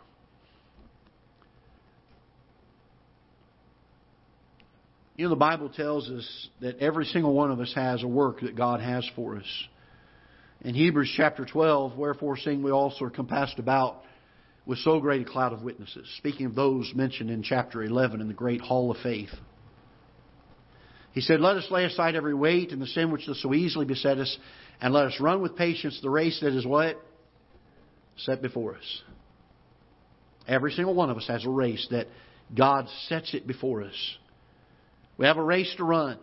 You 5.17 5.25
know, 5.25 5.31
the 5.31 5.37
Bible 5.37 5.69
tells 5.69 6.09
us 6.09 6.49
that 6.61 6.79
every 6.79 7.05
single 7.07 7.35
one 7.35 7.51
of 7.51 7.61
us 7.61 7.73
has 7.75 8.03
a 8.03 8.09
work 8.09 8.41
that 8.41 8.57
God 8.57 8.81
has 8.81 9.09
for 9.15 9.37
us. 9.37 9.69
In 10.63 10.75
Hebrews 10.75 11.13
chapter 11.17 11.45
12, 11.45 11.99
wherefore 11.99 12.37
seeing 12.39 12.63
we 12.63 12.71
also 12.71 13.07
are 13.07 13.11
compassed 13.11 13.59
about 13.59 14.03
with 14.67 14.79
so 14.79 15.01
great 15.01 15.27
a 15.27 15.31
cloud 15.31 15.53
of 15.53 15.63
witnesses. 15.63 16.09
Speaking 16.19 16.47
of 16.47 16.55
those 16.55 16.93
mentioned 16.95 17.31
in 17.31 17.43
chapter 17.43 17.83
11 17.83 18.21
in 18.21 18.29
the 18.29 18.35
great 18.35 18.61
hall 18.61 18.91
of 18.91 18.97
faith. 18.99 19.31
He 21.13 21.21
said, 21.21 21.41
Let 21.41 21.57
us 21.57 21.67
lay 21.71 21.85
aside 21.85 22.15
every 22.15 22.35
weight 22.35 22.71
and 22.71 22.81
the 22.81 22.87
sin 22.87 23.11
which 23.11 23.27
does 23.27 23.43
so 23.43 23.53
easily 23.53 23.85
beset 23.85 24.19
us, 24.19 24.37
and 24.81 24.95
let 24.95 25.07
us 25.07 25.21
run 25.21 25.43
with 25.43 25.57
patience 25.57 25.99
the 26.03 26.11
race 26.11 26.41
that 26.41 26.57
is 26.57 26.67
what? 26.67 26.97
Set 28.17 28.41
before 28.41 28.77
us. 28.77 29.03
Every 30.47 30.73
single 30.73 30.95
one 30.95 31.11
of 31.11 31.17
us 31.17 31.27
has 31.29 31.45
a 31.45 31.51
race 31.51 31.87
that 31.91 32.07
God 32.57 32.89
sets 33.09 33.35
it 33.35 33.47
before 33.47 33.83
us. 33.83 34.17
We 35.17 35.27
have 35.27 35.37
a 35.37 35.43
race 35.43 35.73
to 35.77 35.85
run. 35.85 36.19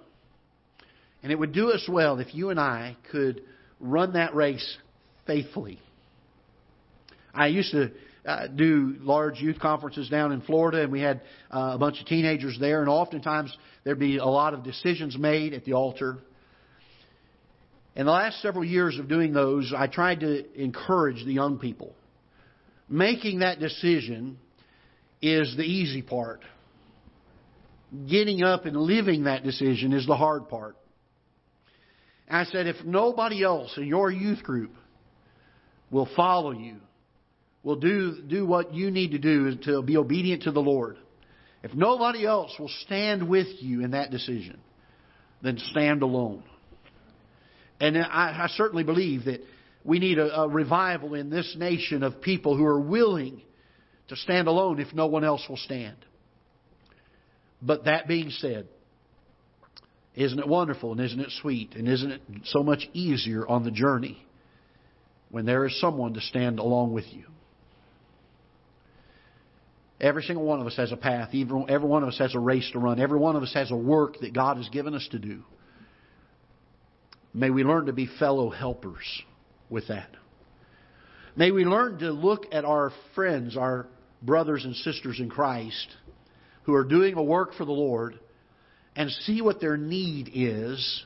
And 1.24 1.32
it 1.32 1.36
would 1.40 1.54
do 1.54 1.72
us 1.72 1.88
well 1.90 2.20
if 2.20 2.34
you 2.34 2.50
and 2.50 2.60
I 2.60 2.96
could 3.12 3.42
run 3.80 4.14
that 4.14 4.36
race 4.36 4.78
faithfully. 5.28 5.80
I 7.34 7.48
used 7.48 7.72
to 7.72 7.92
uh, 8.26 8.48
do 8.48 8.96
large 9.00 9.40
youth 9.40 9.60
conferences 9.60 10.10
down 10.10 10.32
in 10.32 10.42
Florida, 10.42 10.84
and 10.84 10.92
we 10.92 11.02
had 11.02 11.22
uh, 11.52 11.72
a 11.74 11.78
bunch 11.78 12.00
of 12.00 12.08
teenagers 12.08 12.58
there, 12.60 12.82
and 12.82 12.90
oftentimes 12.90 13.56
there'd 13.84 14.00
be 14.00 14.18
a 14.18 14.26
lot 14.26 14.54
of 14.54 14.64
decisions 14.64 15.18
made 15.18 15.54
at 15.54 15.66
the 15.66 15.74
altar. 15.74 16.18
In 17.96 18.06
the 18.06 18.12
last 18.12 18.42
several 18.42 18.64
years 18.64 18.98
of 19.00 19.08
doing 19.08 19.34
those, 19.34 19.74
I 19.76 19.88
tried 19.88 20.22
to 20.22 20.62
encourage 20.62 21.26
the 21.26 21.34
young 21.34 21.60
people. 21.60 21.94
Making 22.88 23.40
that 23.40 23.60
decision 23.60 24.38
is 25.22 25.56
the 25.58 25.64
easy 25.64 26.02
part. 26.02 26.42
Getting 28.08 28.44
up 28.44 28.66
and 28.66 28.76
living 28.76 29.24
that 29.24 29.44
decision 29.44 29.94
is 29.94 30.06
the 30.06 30.16
hard 30.16 30.50
part. 30.50 30.76
I 32.30 32.44
said, 32.46 32.68
if 32.68 32.86
nobody 32.86 33.44
else 33.44 33.76
in 33.76 33.88
your 33.88 34.12
youth 34.12 34.44
group 34.44 34.72
will 35.90 36.08
follow 36.16 36.52
you, 36.52 36.76
will 37.64 37.76
do, 37.76 38.22
do 38.28 38.46
what 38.46 38.74
you 38.74 38.92
need 38.92 39.12
to 39.12 39.18
do 39.18 39.56
to 39.56 39.82
be 39.82 39.98
obedient 39.98 40.44
to 40.44 40.52
the 40.52 40.62
Lord, 40.62 40.98
if 41.64 41.74
nobody 41.74 42.26
else 42.26 42.54
will 42.58 42.72
stand 42.86 43.28
with 43.28 43.48
you 43.60 43.84
in 43.84 43.92
that 43.92 44.12
decision, 44.12 44.60
then 45.42 45.58
stand 45.58 46.02
alone. 46.02 46.44
And 47.80 47.98
I, 47.98 48.44
I 48.44 48.48
certainly 48.56 48.84
believe 48.84 49.26
that 49.26 49.42
we 49.84 50.00
need 50.00 50.20
a, 50.20 50.42
a 50.42 50.48
revival 50.48 51.14
in 51.14 51.30
this 51.30 51.56
nation 51.58 52.04
of 52.04 52.22
people 52.22 52.56
who 52.56 52.66
are 52.66 52.80
willing 52.80 53.42
to 54.10 54.16
stand 54.16 54.48
alone 54.48 54.80
if 54.80 54.94
no 54.94 55.08
one 55.08 55.24
else 55.24 55.44
will 55.48 55.58
stand. 55.58 55.96
But 57.62 57.86
that 57.86 58.08
being 58.08 58.30
said, 58.30 58.68
isn't 60.16 60.40
it 60.40 60.48
wonderful 60.48 60.92
and 60.92 61.02
isn't 61.02 61.20
it 61.20 61.32
sweet 61.42 61.76
and 61.76 61.88
isn't 61.88 62.12
it 62.12 62.22
so 62.46 62.64
much 62.64 62.90
easier 62.94 63.48
on 63.48 63.64
the 63.64 63.72
journey 63.72 64.26
when 65.30 65.46
there 65.46 65.66
is 65.66 65.80
someone 65.80 66.14
to 66.16 66.22
stand 66.22 66.60
along 66.60 66.94
with 66.94 67.06
you? 67.12 67.26
Every 70.02 70.24
single 70.24 70.46
one 70.46 70.62
of 70.62 70.68
us 70.68 70.78
has 70.78 70.92
a 70.92 70.98
path. 70.98 71.30
Every 71.34 71.88
one 71.88 72.04
of 72.04 72.10
us 72.10 72.18
has 72.20 72.34
a 72.34 72.40
race 72.40 72.70
to 72.72 72.80
run. 72.80 73.00
Every 73.00 73.20
one 73.20 73.36
of 73.36 73.44
us 73.44 73.54
has 73.54 73.70
a 73.70 73.76
work 73.76 74.20
that 74.22 74.34
God 74.34 74.58
has 74.58 74.70
given 74.70 74.94
us 74.94 75.08
to 75.12 75.20
do. 75.20 75.44
May 77.34 77.50
we 77.50 77.64
learn 77.64 77.88
to 77.88 77.94
be 77.94 78.08
fellow 78.18 78.50
helpers 78.50 79.04
with 79.70 79.90
that. 79.90 80.10
May 81.36 81.52
we 81.52 81.66
learn 81.66 82.00
to 82.00 82.12
look 82.12 82.46
at 82.52 82.66
our 82.66 82.92
friends, 83.14 83.56
our 83.58 83.88
brothers 84.22 84.66
and 84.66 84.76
sisters 84.76 85.20
in 85.20 85.30
Christ, 85.30 85.88
who 86.64 86.74
are 86.74 86.84
doing 86.84 87.16
a 87.16 87.24
work 87.24 87.54
for 87.54 87.66
the 87.66 87.72
Lord, 87.72 88.20
and 88.96 89.10
see 89.12 89.42
what 89.42 89.62
their 89.62 89.78
need 89.78 90.32
is 90.34 91.06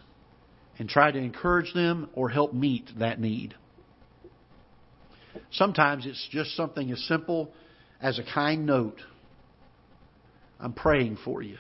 and 0.80 0.88
try 0.88 1.12
to 1.12 1.20
encourage 1.20 1.74
them 1.74 2.10
or 2.14 2.30
help 2.30 2.54
meet 2.54 2.90
that 3.00 3.20
need. 3.20 3.54
Sometimes 5.52 6.06
it's 6.06 6.28
just 6.32 6.56
something 6.56 6.92
as 6.92 7.00
simple 7.08 7.52
as 8.04 8.20
a 8.20 8.24
kind 8.24 8.66
note. 8.66 9.00
I'm 10.60 10.74
praying 10.74 11.18
for 11.24 11.42
you. 11.42 11.58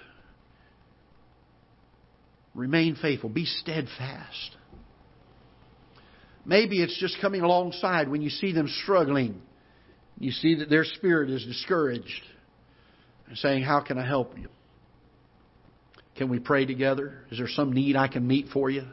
Remain 2.53 2.95
faithful. 3.01 3.29
Be 3.29 3.45
steadfast. 3.45 4.57
Maybe 6.45 6.83
it's 6.83 6.99
just 6.99 7.19
coming 7.21 7.41
alongside 7.41 8.09
when 8.09 8.21
you 8.21 8.29
see 8.29 8.51
them 8.51 8.67
struggling. 8.83 9.41
You 10.19 10.31
see 10.31 10.55
that 10.55 10.69
their 10.69 10.83
spirit 10.83 11.29
is 11.29 11.43
discouraged 11.45 12.21
and 13.27 13.37
saying, 13.37 13.63
How 13.63 13.79
can 13.79 13.97
I 13.97 14.05
help 14.05 14.37
you? 14.37 14.49
Can 16.17 16.29
we 16.29 16.39
pray 16.39 16.65
together? 16.65 17.21
Is 17.31 17.39
there 17.39 17.47
some 17.47 17.71
need 17.71 17.95
I 17.95 18.07
can 18.07 18.27
meet 18.27 18.49
for 18.53 18.69
you? 18.69 18.83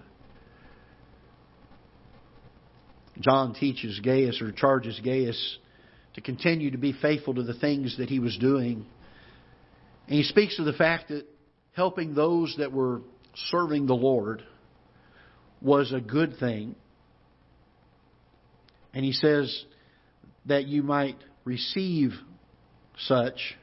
John 3.19 3.53
teaches 3.53 4.01
Gaius 4.01 4.41
or 4.41 4.53
charges 4.53 4.99
Gaius 5.05 5.59
to 6.15 6.21
continue 6.21 6.71
to 6.71 6.79
be 6.79 6.93
faithful 6.93 7.35
to 7.35 7.43
the 7.43 7.55
things 7.55 7.97
that 7.99 8.09
he 8.09 8.19
was 8.19 8.37
doing. 8.39 8.85
And 10.07 10.17
he 10.17 10.23
speaks 10.25 10.59
of 10.59 10.65
the 10.65 10.73
fact 10.73 11.09
that 11.09 11.27
helping 11.73 12.15
those 12.15 12.55
that 12.59 12.73
were 12.73 13.01
serving 13.51 13.87
the 13.87 13.95
Lord 13.95 14.43
was 15.61 15.93
a 15.93 16.01
good 16.01 16.39
thing. 16.39 16.75
And 18.93 19.05
he 19.05 19.13
says 19.13 19.65
that 20.47 20.67
you 20.67 20.83
might 20.83 21.17
receive 21.45 22.13
such 22.99 23.57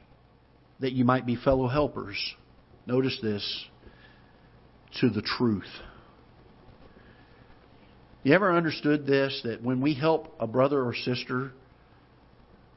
that 0.80 0.92
you 0.92 1.04
might 1.04 1.26
be 1.26 1.36
fellow 1.36 1.68
helpers. 1.68 2.16
Notice 2.86 3.18
this 3.22 3.66
to 5.00 5.10
the 5.10 5.22
truth. 5.22 5.68
You 8.22 8.34
ever 8.34 8.56
understood 8.56 9.06
this 9.06 9.40
that 9.44 9.62
when 9.62 9.80
we 9.80 9.94
help 9.94 10.34
a 10.40 10.46
brother 10.46 10.82
or 10.82 10.94
sister 10.94 11.52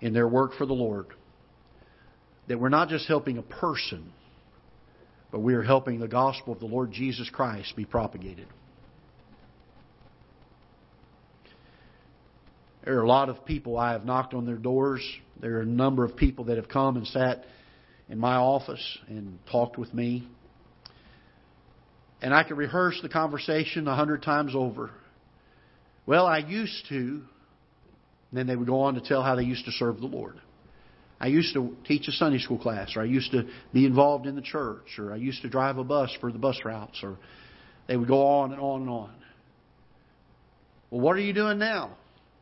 in 0.01 0.13
their 0.13 0.27
work 0.27 0.53
for 0.57 0.65
the 0.65 0.73
Lord, 0.73 1.07
that 2.47 2.59
we're 2.59 2.69
not 2.69 2.89
just 2.89 3.07
helping 3.07 3.37
a 3.37 3.43
person, 3.43 4.11
but 5.31 5.39
we 5.39 5.53
are 5.53 5.61
helping 5.61 5.99
the 5.99 6.07
gospel 6.07 6.53
of 6.53 6.59
the 6.59 6.65
Lord 6.65 6.91
Jesus 6.91 7.29
Christ 7.29 7.75
be 7.75 7.85
propagated. 7.85 8.47
There 12.83 12.97
are 12.97 13.03
a 13.03 13.07
lot 13.07 13.29
of 13.29 13.45
people 13.45 13.77
I 13.77 13.91
have 13.91 14.05
knocked 14.05 14.33
on 14.33 14.45
their 14.45 14.57
doors. 14.57 15.01
There 15.39 15.57
are 15.57 15.61
a 15.61 15.65
number 15.65 16.03
of 16.03 16.15
people 16.15 16.45
that 16.45 16.57
have 16.57 16.67
come 16.67 16.97
and 16.97 17.05
sat 17.05 17.45
in 18.09 18.17
my 18.17 18.35
office 18.35 18.97
and 19.07 19.37
talked 19.51 19.77
with 19.77 19.93
me. 19.93 20.27
And 22.23 22.33
I 22.33 22.43
could 22.43 22.57
rehearse 22.57 22.99
the 23.01 23.09
conversation 23.09 23.87
a 23.87 23.95
hundred 23.95 24.23
times 24.23 24.53
over. 24.55 24.89
Well, 26.07 26.25
I 26.25 26.39
used 26.39 26.87
to. 26.89 27.21
Then 28.31 28.47
they 28.47 28.55
would 28.55 28.67
go 28.67 28.81
on 28.81 28.95
to 28.95 29.01
tell 29.01 29.21
how 29.21 29.35
they 29.35 29.43
used 29.43 29.65
to 29.65 29.71
serve 29.71 29.99
the 29.99 30.07
Lord. 30.07 30.39
I 31.19 31.27
used 31.27 31.53
to 31.53 31.75
teach 31.85 32.07
a 32.07 32.11
Sunday 32.11 32.39
school 32.39 32.57
class, 32.57 32.95
or 32.95 33.01
I 33.01 33.05
used 33.05 33.31
to 33.31 33.47
be 33.73 33.85
involved 33.85 34.25
in 34.25 34.35
the 34.35 34.41
church, 34.41 34.97
or 34.97 35.13
I 35.13 35.17
used 35.17 35.43
to 35.43 35.49
drive 35.49 35.77
a 35.77 35.83
bus 35.83 36.15
for 36.19 36.31
the 36.31 36.39
bus 36.39 36.59
routes, 36.65 36.99
or 37.03 37.17
they 37.87 37.95
would 37.95 38.07
go 38.07 38.25
on 38.25 38.51
and 38.51 38.61
on 38.61 38.81
and 38.81 38.89
on. 38.89 39.13
Well, 40.89 41.01
what 41.01 41.15
are 41.15 41.21
you 41.21 41.33
doing 41.33 41.59
now? 41.59 41.95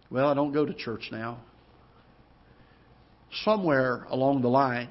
Well, 0.09 0.27
I 0.27 0.33
don't 0.33 0.53
go 0.53 0.65
to 0.65 0.73
church 0.73 1.09
now. 1.11 1.39
Somewhere 3.43 4.05
along 4.09 4.41
the 4.41 4.47
line, 4.47 4.89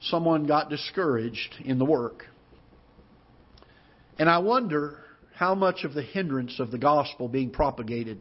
someone 0.00 0.46
got 0.46 0.70
discouraged 0.70 1.56
in 1.64 1.78
the 1.78 1.84
work. 1.84 2.26
And 4.18 4.28
I 4.28 4.38
wonder 4.38 4.98
how 5.34 5.54
much 5.54 5.84
of 5.84 5.94
the 5.94 6.02
hindrance 6.02 6.58
of 6.60 6.70
the 6.70 6.78
gospel 6.78 7.28
being 7.28 7.50
propagated 7.50 8.20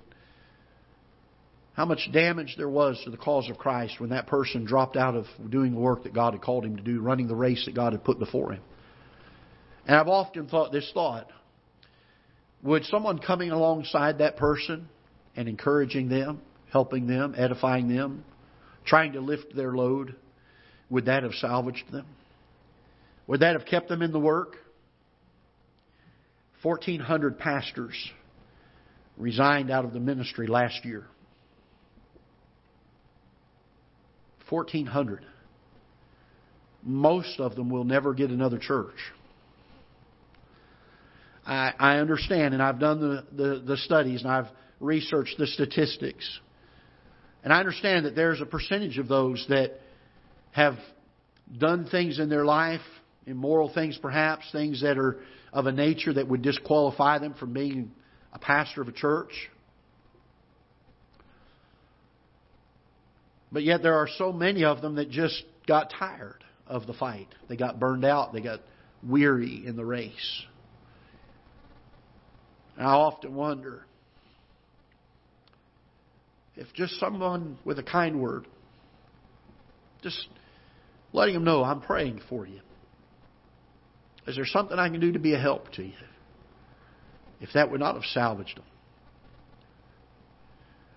how 1.79 1.85
much 1.85 2.09
damage 2.11 2.55
there 2.57 2.67
was 2.67 2.99
to 3.05 3.09
the 3.09 3.15
cause 3.15 3.49
of 3.49 3.57
Christ 3.57 4.01
when 4.01 4.09
that 4.09 4.27
person 4.27 4.65
dropped 4.65 4.97
out 4.97 5.15
of 5.15 5.25
doing 5.49 5.71
the 5.71 5.79
work 5.79 6.03
that 6.03 6.13
God 6.13 6.33
had 6.33 6.41
called 6.41 6.65
him 6.65 6.75
to 6.75 6.83
do, 6.83 6.99
running 6.99 7.29
the 7.29 7.35
race 7.35 7.63
that 7.67 7.73
God 7.73 7.93
had 7.93 8.03
put 8.03 8.19
before 8.19 8.51
him. 8.51 8.61
And 9.87 9.95
I've 9.95 10.09
often 10.09 10.49
thought 10.49 10.73
this 10.73 10.91
thought 10.93 11.29
would 12.63 12.83
someone 12.83 13.19
coming 13.19 13.51
alongside 13.51 14.17
that 14.17 14.35
person 14.35 14.89
and 15.37 15.47
encouraging 15.47 16.09
them, 16.09 16.41
helping 16.69 17.07
them, 17.07 17.33
edifying 17.37 17.87
them, 17.87 18.25
trying 18.83 19.13
to 19.13 19.21
lift 19.21 19.55
their 19.55 19.71
load, 19.71 20.17
would 20.89 21.05
that 21.05 21.23
have 21.23 21.31
salvaged 21.35 21.89
them? 21.93 22.07
Would 23.27 23.39
that 23.39 23.53
have 23.53 23.65
kept 23.65 23.87
them 23.87 24.01
in 24.01 24.11
the 24.11 24.19
work? 24.19 24.57
1,400 26.61 27.39
pastors 27.39 27.95
resigned 29.15 29.71
out 29.71 29.85
of 29.85 29.93
the 29.93 30.01
ministry 30.01 30.45
last 30.45 30.83
year. 30.83 31.05
1,400. 34.49 35.25
Most 36.83 37.39
of 37.39 37.55
them 37.55 37.69
will 37.69 37.83
never 37.83 38.13
get 38.13 38.29
another 38.29 38.57
church. 38.57 38.95
I, 41.45 41.73
I 41.79 41.97
understand, 41.97 42.53
and 42.53 42.61
I've 42.61 42.79
done 42.79 42.99
the, 42.99 43.25
the, 43.35 43.59
the 43.59 43.77
studies, 43.77 44.21
and 44.21 44.31
I've 44.31 44.47
researched 44.79 45.37
the 45.37 45.47
statistics. 45.47 46.39
And 47.43 47.51
I 47.51 47.59
understand 47.59 48.05
that 48.05 48.15
there's 48.15 48.41
a 48.41 48.45
percentage 48.45 48.97
of 48.97 49.07
those 49.07 49.45
that 49.49 49.79
have 50.51 50.75
done 51.57 51.87
things 51.89 52.19
in 52.19 52.29
their 52.29 52.45
life, 52.45 52.81
immoral 53.25 53.73
things 53.73 53.97
perhaps, 54.01 54.45
things 54.51 54.81
that 54.81 54.97
are 54.97 55.17
of 55.51 55.65
a 55.65 55.71
nature 55.71 56.13
that 56.13 56.27
would 56.27 56.41
disqualify 56.41 57.17
them 57.19 57.33
from 57.33 57.53
being 57.53 57.91
a 58.33 58.39
pastor 58.39 58.81
of 58.81 58.87
a 58.87 58.91
church. 58.91 59.31
But 63.51 63.63
yet 63.63 63.81
there 63.81 63.95
are 63.95 64.07
so 64.17 64.31
many 64.31 64.63
of 64.63 64.81
them 64.81 64.95
that 64.95 65.09
just 65.09 65.43
got 65.67 65.91
tired 65.97 66.43
of 66.67 66.85
the 66.85 66.93
fight. 66.93 67.27
They 67.47 67.55
got 67.55 67.79
burned 67.79 68.05
out. 68.05 68.33
They 68.33 68.41
got 68.41 68.61
weary 69.03 69.63
in 69.65 69.75
the 69.75 69.85
race. 69.85 70.43
And 72.77 72.87
I 72.87 72.91
often 72.91 73.35
wonder 73.35 73.83
if 76.55 76.71
just 76.73 76.99
someone 76.99 77.57
with 77.65 77.79
a 77.79 77.83
kind 77.83 78.21
word, 78.21 78.45
just 80.01 80.27
letting 81.11 81.33
them 81.33 81.43
know 81.43 81.63
I'm 81.63 81.81
praying 81.81 82.21
for 82.29 82.45
you. 82.45 82.59
Is 84.27 84.35
there 84.35 84.45
something 84.45 84.77
I 84.77 84.89
can 84.89 84.99
do 84.99 85.13
to 85.13 85.19
be 85.19 85.33
a 85.33 85.39
help 85.39 85.71
to 85.73 85.83
you? 85.83 85.93
If 87.41 87.49
that 87.53 87.71
would 87.71 87.79
not 87.79 87.95
have 87.95 88.03
salvaged 88.05 88.57
them. 88.57 88.65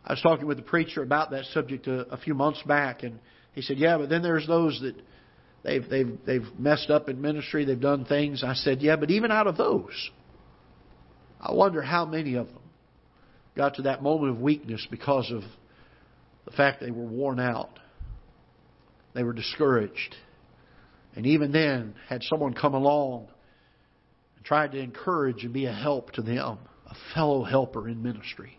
I 0.05 0.13
was 0.13 0.21
talking 0.21 0.47
with 0.47 0.57
the 0.57 0.65
preacher 0.65 1.03
about 1.03 1.31
that 1.31 1.45
subject 1.47 1.87
a, 1.87 2.13
a 2.13 2.17
few 2.17 2.35
months 2.35 2.63
back, 2.63 3.03
and 3.03 3.21
he 3.53 3.63
said, 3.63 3.79
"Yeah, 3.79 3.99
but 3.99 4.09
then 4.09 4.23
there's 4.23 4.47
those 4.47 4.81
that 4.81 4.97
they've 5.63 5.89
they've 5.89 6.19
they've 6.27 6.47
messed 6.59 6.91
up 6.91 7.09
in 7.09 7.21
ministry, 7.21 7.65
they've 7.65 7.81
done 7.81 8.05
things." 8.05 8.43
I 8.43 8.55
said, 8.55 8.83
"Yeah, 8.83 8.97
but 8.97 9.11
even 9.11 9.31
out 9.31 9.47
of 9.47 9.57
those, 9.57 10.11
I 11.41 11.53
wonder 11.53 11.83
how 11.83 12.05
many 12.05 12.35
of 12.35 12.49
them 12.49 12.63
got 13.57 13.75
to 13.77 13.83
that 13.83 14.03
moment 14.03 14.31
of 14.31 14.41
weakness 14.41 14.87
because 14.91 15.31
of 15.31 15.43
the 16.47 16.51
fact 16.51 16.81
they 16.81 16.91
were 16.91 17.05
worn 17.05 17.39
out, 17.39 17.79
they 19.15 19.23
were 19.23 19.33
discouraged, 19.33 20.17
and 21.15 21.27
even 21.27 21.53
then 21.53 21.95
had 22.09 22.25
someone 22.25 22.55
come 22.55 22.75
along 22.75 23.29
and 24.37 24.45
tried 24.45 24.73
to 24.73 24.79
encourage 24.79 25.45
and 25.45 25.53
be 25.53 25.67
a 25.67 25.73
help 25.73 26.11
to 26.13 26.23
them, 26.23 26.59
a 26.87 26.97
fellow 27.15 27.45
helper 27.45 27.89
in 27.89 28.03
ministry." 28.03 28.59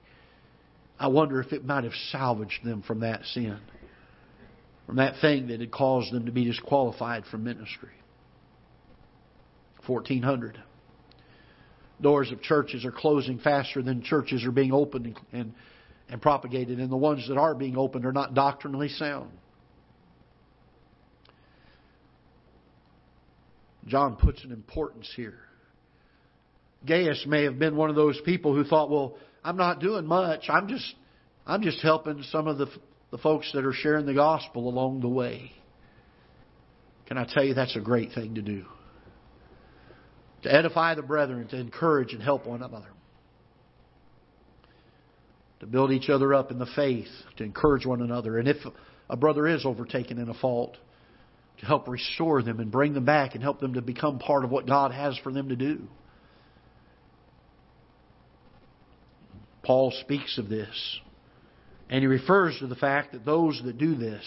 I 1.03 1.07
wonder 1.07 1.41
if 1.41 1.51
it 1.51 1.65
might 1.65 1.83
have 1.83 1.93
salvaged 2.11 2.63
them 2.63 2.81
from 2.81 3.01
that 3.01 3.25
sin, 3.25 3.59
from 4.85 4.95
that 4.95 5.15
thing 5.19 5.47
that 5.47 5.59
had 5.59 5.69
caused 5.69 6.13
them 6.13 6.27
to 6.27 6.31
be 6.31 6.45
disqualified 6.45 7.25
from 7.25 7.43
ministry. 7.43 7.89
1400. 9.85 10.63
Doors 11.99 12.31
of 12.31 12.41
churches 12.41 12.85
are 12.85 12.91
closing 12.93 13.37
faster 13.37 13.81
than 13.81 14.01
churches 14.01 14.45
are 14.45 14.51
being 14.53 14.71
opened 14.71 15.19
and, 15.33 15.53
and, 16.07 16.21
propagated, 16.21 16.79
and 16.79 16.89
the 16.89 16.95
ones 16.95 17.27
that 17.27 17.37
are 17.37 17.53
being 17.53 17.75
opened 17.77 18.05
are 18.05 18.13
not 18.13 18.33
doctrinally 18.33 18.87
sound. 18.87 19.29
John 23.87 24.15
puts 24.15 24.41
an 24.45 24.53
importance 24.53 25.11
here. 25.17 25.39
Gaius 26.85 27.25
may 27.27 27.43
have 27.43 27.59
been 27.59 27.75
one 27.75 27.89
of 27.89 27.97
those 27.97 28.21
people 28.21 28.55
who 28.55 28.63
thought, 28.63 28.89
well, 28.89 29.17
I'm 29.43 29.57
not 29.57 29.79
doing 29.79 30.05
much. 30.05 30.45
I'm 30.49 30.67
just 30.67 30.95
I'm 31.45 31.61
just 31.61 31.81
helping 31.81 32.23
some 32.31 32.47
of 32.47 32.57
the 32.57 32.67
the 33.11 33.17
folks 33.17 33.51
that 33.53 33.65
are 33.65 33.73
sharing 33.73 34.05
the 34.05 34.13
gospel 34.13 34.67
along 34.67 35.01
the 35.01 35.09
way. 35.09 35.51
Can 37.05 37.17
I 37.17 37.25
tell 37.31 37.43
you 37.43 37.53
that's 37.53 37.75
a 37.75 37.81
great 37.81 38.11
thing 38.13 38.35
to 38.35 38.41
do? 38.41 38.65
To 40.43 40.53
edify 40.53 40.95
the 40.95 41.03
brethren, 41.03 41.47
to 41.49 41.57
encourage 41.57 42.13
and 42.13 42.21
help 42.21 42.47
one 42.47 42.63
another. 42.63 42.87
To 45.59 45.67
build 45.67 45.91
each 45.91 46.09
other 46.09 46.33
up 46.33 46.51
in 46.51 46.59
the 46.59 46.65
faith, 46.75 47.07
to 47.37 47.43
encourage 47.43 47.85
one 47.85 48.01
another. 48.01 48.39
And 48.39 48.47
if 48.47 48.57
a 49.09 49.15
brother 49.15 49.47
is 49.47 49.65
overtaken 49.65 50.17
in 50.17 50.27
a 50.29 50.33
fault, 50.33 50.75
to 51.59 51.65
help 51.65 51.87
restore 51.87 52.41
them 52.41 52.59
and 52.59 52.71
bring 52.71 52.93
them 52.93 53.05
back 53.05 53.35
and 53.35 53.43
help 53.43 53.59
them 53.59 53.75
to 53.75 53.81
become 53.81 54.19
part 54.19 54.43
of 54.43 54.49
what 54.49 54.65
God 54.65 54.91
has 54.91 55.17
for 55.23 55.31
them 55.31 55.49
to 55.49 55.55
do. 55.55 55.87
Paul 59.63 59.91
speaks 60.01 60.37
of 60.37 60.49
this. 60.49 60.99
And 61.89 62.01
he 62.01 62.07
refers 62.07 62.57
to 62.59 62.67
the 62.67 62.75
fact 62.75 63.13
that 63.13 63.25
those 63.25 63.61
that 63.63 63.77
do 63.77 63.95
this, 63.95 64.23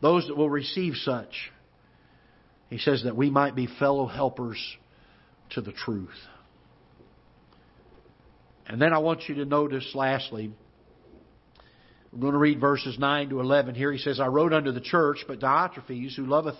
those 0.00 0.26
that 0.26 0.36
will 0.36 0.50
receive 0.50 0.94
such, 0.96 1.52
he 2.70 2.78
says 2.78 3.02
that 3.04 3.16
we 3.16 3.30
might 3.30 3.54
be 3.54 3.66
fellow 3.66 4.06
helpers 4.06 4.58
to 5.50 5.60
the 5.60 5.72
truth. 5.72 6.08
And 8.66 8.82
then 8.82 8.92
I 8.92 8.98
want 8.98 9.28
you 9.28 9.36
to 9.36 9.44
notice, 9.44 9.88
lastly, 9.94 10.50
we're 12.12 12.20
going 12.20 12.32
to 12.32 12.38
read 12.38 12.60
verses 12.60 12.98
9 12.98 13.28
to 13.30 13.40
11 13.40 13.74
here. 13.74 13.92
He 13.92 13.98
says, 13.98 14.18
I 14.18 14.26
wrote 14.26 14.52
unto 14.52 14.72
the 14.72 14.80
church, 14.80 15.18
but 15.28 15.38
Diotrephes, 15.38 16.16
who 16.16 16.26
loveth 16.26 16.56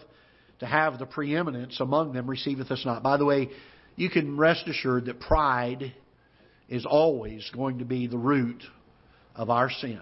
to 0.61 0.67
have 0.67 0.99
the 0.99 1.07
preeminence 1.07 1.81
among 1.81 2.13
them, 2.13 2.29
receiveth 2.29 2.71
us 2.71 2.83
not. 2.85 3.03
By 3.03 3.17
the 3.17 3.25
way, 3.25 3.51
you 3.97 4.11
can 4.11 4.37
rest 4.37 4.69
assured 4.69 5.07
that 5.07 5.21
pride 5.21 5.95
is 6.69 6.85
always 6.85 7.49
going 7.55 7.79
to 7.79 7.85
be 7.85 8.07
the 8.07 8.19
root 8.19 8.63
of 9.35 9.51
our 9.51 9.71
sin. 9.71 10.01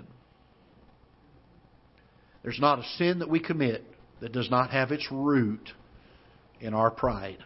There's 2.42 2.60
not 2.60 2.78
a 2.78 2.84
sin 2.98 3.20
that 3.20 3.28
we 3.28 3.40
commit 3.40 3.84
that 4.20 4.32
does 4.32 4.50
not 4.50 4.70
have 4.70 4.92
its 4.92 5.06
root 5.10 5.72
in 6.60 6.74
our 6.74 6.90
pride. 6.90 7.38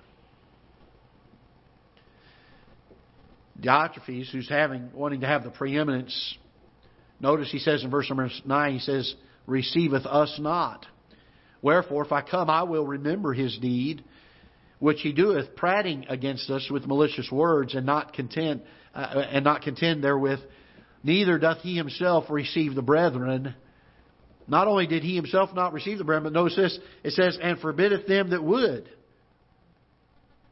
Diotrephes, 3.61 4.31
who's 4.31 4.49
having 4.49 4.91
wanting 4.93 5.21
to 5.21 5.27
have 5.27 5.43
the 5.43 5.51
preeminence, 5.51 6.37
notice 7.21 7.51
he 7.51 7.59
says 7.59 7.83
in 7.83 7.91
verse 7.91 8.09
number 8.09 8.31
nine, 8.45 8.75
he 8.75 8.79
says, 8.79 9.15
"Receiveth 9.47 10.07
us 10.07 10.39
not." 10.39 10.87
Wherefore, 11.61 12.05
if 12.05 12.13
I 12.13 12.23
come, 12.23 12.49
I 12.49 12.63
will 12.63 12.87
remember 12.87 13.33
his 13.33 13.59
deed, 13.59 14.05
which 14.79 15.01
he 15.01 15.13
doeth, 15.13 15.57
prating 15.57 16.07
against 16.09 16.49
us 16.51 16.69
with 16.71 16.87
malicious 16.87 17.31
words, 17.31 17.75
and 17.75 17.85
not 17.85 18.13
content 18.13 18.63
uh, 18.95 19.25
and 19.31 19.45
not 19.45 19.63
contend 19.63 20.03
therewith, 20.03 20.41
neither 21.03 21.39
doth 21.39 21.59
he 21.59 21.77
himself 21.77 22.25
receive 22.31 22.75
the 22.75 22.83
brethren. 22.83 23.55
Not 24.47 24.67
only 24.67 24.87
did 24.87 25.03
he 25.03 25.15
himself 25.15 25.55
not 25.55 25.73
receive 25.73 25.99
the 25.99 26.05
brethren, 26.05 26.33
but 26.33 26.39
notice 26.39 26.57
this, 26.57 26.79
it 27.05 27.13
says, 27.13 27.39
and 27.41 27.59
forbiddeth 27.59 28.07
them 28.07 28.31
that 28.31 28.43
would, 28.43 28.89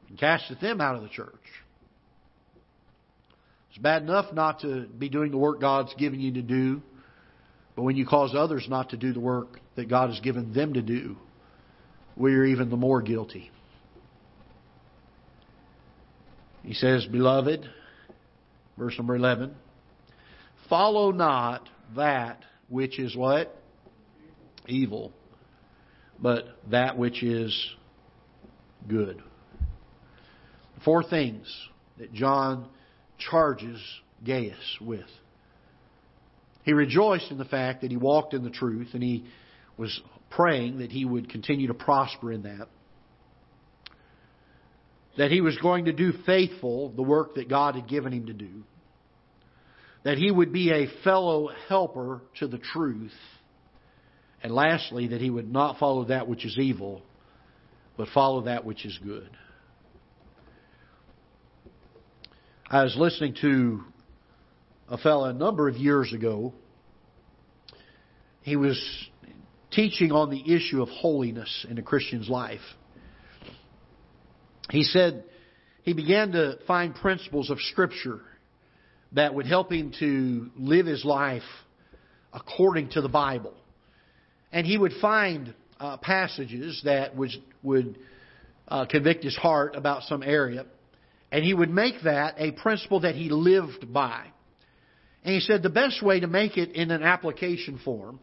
and 0.08 0.18
casteth 0.18 0.60
them 0.60 0.80
out 0.80 0.96
of 0.96 1.02
the 1.02 1.08
church. 1.08 1.32
It's 3.70 3.78
bad 3.78 4.02
enough 4.02 4.32
not 4.32 4.60
to 4.60 4.86
be 4.86 5.08
doing 5.08 5.30
the 5.30 5.38
work 5.38 5.60
God's 5.60 5.94
given 5.94 6.20
you 6.20 6.34
to 6.34 6.42
do, 6.42 6.82
but 7.74 7.82
when 7.82 7.96
you 7.96 8.06
cause 8.06 8.34
others 8.34 8.66
not 8.68 8.90
to 8.90 8.96
do 8.96 9.12
the 9.12 9.20
work 9.20 9.60
that 9.76 9.88
God 9.88 10.10
has 10.10 10.20
given 10.20 10.52
them 10.52 10.74
to 10.74 10.82
do, 10.82 11.16
we 12.16 12.34
are 12.34 12.44
even 12.44 12.70
the 12.70 12.76
more 12.76 13.02
guilty. 13.02 13.50
He 16.66 16.74
says, 16.74 17.06
Beloved, 17.06 17.64
verse 18.76 18.98
number 18.98 19.14
11. 19.14 19.54
Follow 20.68 21.12
not 21.12 21.68
that 21.94 22.42
which 22.68 22.98
is 22.98 23.14
what? 23.14 23.56
Evil, 24.66 25.12
but 26.20 26.44
that 26.72 26.98
which 26.98 27.22
is 27.22 27.56
good. 28.88 29.22
Four 30.84 31.04
things 31.04 31.46
that 31.98 32.12
John 32.12 32.68
charges 33.16 33.80
Gaius 34.24 34.78
with. 34.80 35.06
He 36.64 36.72
rejoiced 36.72 37.30
in 37.30 37.38
the 37.38 37.44
fact 37.44 37.82
that 37.82 37.92
he 37.92 37.96
walked 37.96 38.34
in 38.34 38.42
the 38.42 38.50
truth 38.50 38.88
and 38.92 39.04
he 39.04 39.24
was 39.76 40.00
praying 40.30 40.78
that 40.78 40.90
he 40.90 41.04
would 41.04 41.30
continue 41.30 41.68
to 41.68 41.74
prosper 41.74 42.32
in 42.32 42.42
that. 42.42 42.66
That 45.16 45.30
he 45.30 45.40
was 45.40 45.56
going 45.58 45.86
to 45.86 45.92
do 45.92 46.12
faithful 46.24 46.90
the 46.90 47.02
work 47.02 47.36
that 47.36 47.48
God 47.48 47.74
had 47.74 47.88
given 47.88 48.12
him 48.12 48.26
to 48.26 48.34
do 48.34 48.64
that 50.06 50.18
he 50.18 50.30
would 50.30 50.52
be 50.52 50.70
a 50.70 50.86
fellow 51.02 51.48
helper 51.68 52.22
to 52.38 52.46
the 52.46 52.58
truth. 52.58 53.10
And 54.40 54.54
lastly, 54.54 55.08
that 55.08 55.20
he 55.20 55.30
would 55.30 55.52
not 55.52 55.78
follow 55.78 56.04
that 56.04 56.28
which 56.28 56.44
is 56.44 56.56
evil, 56.56 57.02
but 57.96 58.06
follow 58.14 58.42
that 58.42 58.64
which 58.64 58.86
is 58.86 58.96
good. 59.02 59.28
I 62.70 62.84
was 62.84 62.94
listening 62.96 63.34
to 63.40 63.80
a 64.88 64.96
fellow 64.96 65.24
a 65.24 65.32
number 65.32 65.68
of 65.68 65.74
years 65.74 66.12
ago. 66.12 66.54
He 68.42 68.54
was 68.54 68.80
teaching 69.72 70.12
on 70.12 70.30
the 70.30 70.54
issue 70.54 70.82
of 70.82 70.88
holiness 70.88 71.66
in 71.68 71.78
a 71.78 71.82
Christian's 71.82 72.28
life. 72.28 72.60
He 74.70 74.82
said 74.82 75.24
he 75.82 75.92
began 75.92 76.32
to 76.32 76.58
find 76.66 76.94
principles 76.94 77.50
of 77.50 77.58
Scripture 77.60 78.20
that 79.12 79.34
would 79.34 79.46
help 79.46 79.70
him 79.70 79.92
to 80.00 80.50
live 80.56 80.86
his 80.86 81.04
life 81.04 81.42
according 82.32 82.90
to 82.90 83.00
the 83.00 83.08
Bible. 83.08 83.54
And 84.52 84.66
he 84.66 84.76
would 84.76 84.92
find 85.00 85.54
uh, 85.78 85.96
passages 85.98 86.80
that 86.84 87.16
would, 87.16 87.30
would 87.62 87.98
uh, 88.68 88.86
convict 88.86 89.22
his 89.24 89.36
heart 89.36 89.76
about 89.76 90.02
some 90.04 90.22
area, 90.22 90.66
and 91.30 91.44
he 91.44 91.54
would 91.54 91.70
make 91.70 92.02
that 92.04 92.34
a 92.38 92.52
principle 92.52 93.00
that 93.00 93.14
he 93.14 93.28
lived 93.28 93.92
by. 93.92 94.26
And 95.24 95.34
he 95.34 95.40
said 95.40 95.62
the 95.62 95.70
best 95.70 96.02
way 96.02 96.20
to 96.20 96.26
make 96.26 96.56
it 96.56 96.72
in 96.72 96.90
an 96.90 97.02
application 97.02 97.80
form 97.84 98.20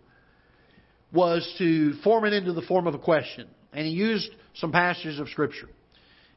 was 1.12 1.47
to 1.60 1.93
form 2.01 2.25
it 2.25 2.34
into 2.34 2.53
the 2.53 2.62
form 2.62 2.88
of 2.88 2.95
a 2.95 2.99
question. 2.99 3.47
And 3.71 3.86
he 3.86 3.91
used 3.91 4.29
some 4.56 4.71
passages 4.71 5.19
of 5.19 5.29
Scripture. 5.29 5.69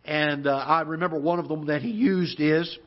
And 0.07 0.47
uh, 0.47 0.57
I 0.57 0.83
remember 0.83 1.19
one 1.19 1.41
of 1.41 1.49
them 1.49 1.67
that 1.67 1.83
he 1.83 1.91
used 1.91 2.41
is 2.41 2.79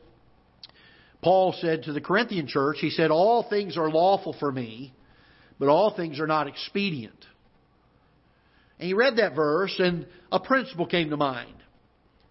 Paul 1.22 1.54
said 1.60 1.82
to 1.84 1.92
the 1.92 2.00
Corinthian 2.00 2.46
church, 2.46 2.78
he 2.80 2.90
said, 2.90 3.10
All 3.10 3.46
things 3.48 3.76
are 3.76 3.90
lawful 3.90 4.34
for 4.40 4.50
me, 4.50 4.94
but 5.58 5.68
all 5.68 5.94
things 5.94 6.18
are 6.18 6.26
not 6.26 6.46
expedient. 6.46 7.26
And 8.78 8.86
he 8.86 8.94
read 8.94 9.16
that 9.16 9.34
verse, 9.34 9.74
and 9.78 10.06
a 10.32 10.40
principle 10.40 10.86
came 10.86 11.10
to 11.10 11.18
mind. 11.18 11.54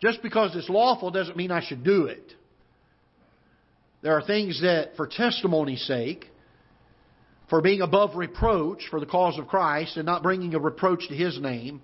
Just 0.02 0.23
because 0.23 0.56
it's 0.56 0.69
lawful 0.69 1.12
doesn't 1.12 1.38
mean 1.38 1.52
I 1.52 1.63
should 1.63 1.84
do 1.84 2.06
it. 2.06 2.34
There 4.02 4.13
are 4.13 4.25
things 4.25 4.62
that, 4.62 4.95
for 4.95 5.06
testimony's 5.06 5.86
sake, 5.86 6.25
for 7.49 7.62
being 7.62 7.82
above 7.82 8.15
reproach 8.15 8.88
for 8.89 8.99
the 8.99 9.06
cause 9.06 9.38
of 9.38 9.47
Christ 9.47 9.97
and 9.97 10.06
not 10.06 10.23
bringing 10.23 10.56
a 10.56 10.60
reproach 10.60 11.08
to 11.10 11.15
His 11.15 11.39
name, 11.39 11.82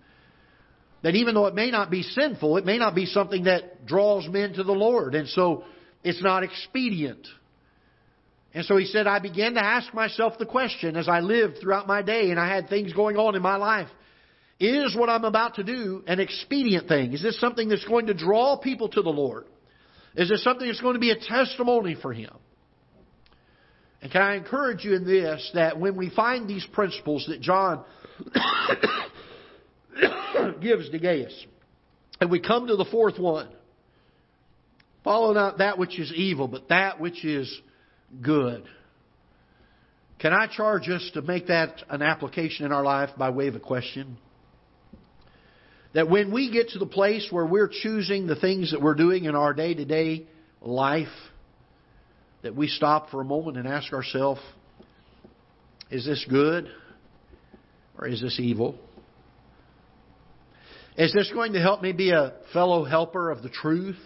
that 1.06 1.14
even 1.14 1.36
though 1.36 1.46
it 1.46 1.54
may 1.54 1.70
not 1.70 1.92
be 1.92 2.02
sinful, 2.02 2.58
it 2.58 2.66
may 2.66 2.80
not 2.80 2.96
be 2.96 3.06
something 3.06 3.44
that 3.44 3.86
draws 3.86 4.28
men 4.28 4.54
to 4.54 4.64
the 4.64 4.72
Lord. 4.72 5.14
And 5.14 5.30
so 5.30 5.64
it's 6.04 6.24
not 6.24 6.42
expedient. 6.42 7.28
And 8.56 8.66
so 8.66 8.76
he 8.76 8.86
said, 8.88 9.06
I 9.06 9.20
began 9.20 9.54
to 9.54 9.64
ask 9.64 9.94
myself 9.94 10.40
the 10.40 10.48
question 10.48 10.96
as 10.96 11.08
I 11.08 11.20
lived 11.20 11.60
throughout 11.62 11.86
my 11.86 12.02
day 12.02 12.32
and 12.32 12.40
I 12.40 12.48
had 12.48 12.70
things 12.70 12.92
going 12.92 13.18
on 13.18 13.36
in 13.36 13.44
my 13.44 13.58
life. 13.58 13.88
Is 14.60 14.96
what 14.96 15.08
I'm 15.08 15.26
about 15.26 15.58
to 15.58 15.64
do 15.64 16.04
an 16.08 16.20
expedient 16.20 16.88
thing? 16.88 17.14
Is 17.14 17.22
this 17.22 17.40
something 17.40 17.70
that's 17.70 17.86
going 17.86 18.08
to 18.08 18.16
draw 18.16 18.58
people 18.58 18.90
to 18.90 19.04
the 19.04 19.12
Lord? 19.12 19.46
Is 20.16 20.30
this 20.30 20.44
something 20.44 20.66
that's 20.66 20.82
going 20.82 20.96
to 20.96 21.00
be 21.00 21.12
a 21.12 21.20
testimony 21.20 21.96
for 22.02 22.14
Him? 22.14 22.34
And 24.02 24.12
can 24.12 24.24
I 24.24 24.38
encourage 24.38 24.84
you 24.84 24.96
in 24.96 25.06
this 25.06 25.52
that 25.54 25.80
when 25.80 25.98
we 25.98 26.10
find 26.10 26.48
these 26.48 26.66
principles 26.74 27.28
that 27.28 27.42
John 27.42 27.86
gives 30.62 30.90
to 30.90 31.00
Gaius, 31.00 31.46
and 32.20 32.30
we 32.30 32.40
come 32.40 32.68
to 32.68 32.76
the 32.76 32.86
fourth 32.86 33.20
one, 33.20 33.50
follow 35.04 35.34
not 35.34 35.60
that 35.60 35.78
which 35.78 36.00
is 36.00 36.12
evil, 36.14 36.48
but 36.48 36.70
that 36.70 37.00
which 37.00 37.24
is 37.24 37.62
good. 38.22 38.64
Can 40.20 40.34
I 40.34 40.48
charge 40.48 40.90
us 40.90 41.10
to 41.14 41.22
make 41.22 41.48
that 41.48 41.84
an 41.90 42.02
application 42.02 42.66
in 42.66 42.72
our 42.72 42.84
life 42.84 43.10
by 43.18 43.30
way 43.30 43.48
of 43.48 43.56
a 43.56 43.60
question? 43.60 44.18
That 45.94 46.10
when 46.10 46.34
we 46.34 46.52
get 46.52 46.70
to 46.70 46.80
the 46.80 46.86
place 46.86 47.28
where 47.32 47.46
we're 47.46 47.70
choosing 47.70 48.28
the 48.28 48.36
things 48.36 48.72
that 48.72 48.82
we're 48.82 48.96
doing 48.96 49.26
in 49.26 49.36
our 49.36 49.54
day 49.54 49.74
to 49.74 49.86
day 49.86 50.26
life, 50.62 51.08
that 52.44 52.56
we 52.56 52.68
stop 52.68 53.10
for 53.10 53.22
a 53.22 53.26
moment 53.26 53.58
and 53.58 53.68
ask 53.68 53.94
ourselves, 53.94 54.42
is 55.90 56.06
this 56.06 56.26
good 56.30 56.70
or 57.98 58.08
is 58.08 58.22
this 58.22 58.40
evil? 58.40 58.78
Is 60.98 61.14
this 61.14 61.32
going 61.34 61.54
to 61.54 61.60
help 61.60 61.82
me 61.82 61.92
be 61.92 62.12
a 62.12 62.34
fellow 62.54 62.86
helper 62.86 63.30
of 63.30 63.44
the 63.44 63.50
truth? 63.50 64.00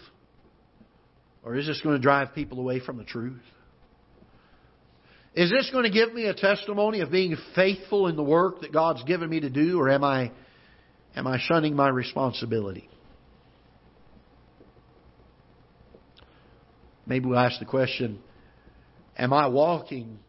Or 1.44 1.56
is 1.56 1.68
this 1.68 1.82
going 1.82 1.96
to 1.96 2.02
drive 2.02 2.34
people 2.34 2.60
away 2.60 2.80
from 2.80 2.98
the 2.98 3.04
truth? 3.04 3.42
Is 5.36 5.50
this 5.52 5.70
going 5.72 5.84
to 5.84 5.92
give 5.92 6.14
me 6.14 6.26
a 6.26 6.34
testimony 6.34 7.02
of 7.02 7.12
being 7.12 7.38
faithful 7.56 8.08
in 8.08 8.16
the 8.16 8.24
work 8.24 8.62
that 8.62 8.74
God's 8.74 9.04
given 9.04 9.30
me 9.30 9.40
to 9.42 9.50
do, 9.50 9.80
or 9.80 9.90
am 9.90 10.04
I 10.04 10.32
Am 11.16 11.28
I 11.28 11.40
shunning 11.40 11.76
my 11.76 11.90
responsibility? 11.90 12.90
Maybe 17.06 17.26
we'll 17.26 17.40
ask 17.40 17.60
the 17.60 17.66
question 17.66 18.20
Am 19.18 19.34
I 19.34 19.48
walking 19.48 20.20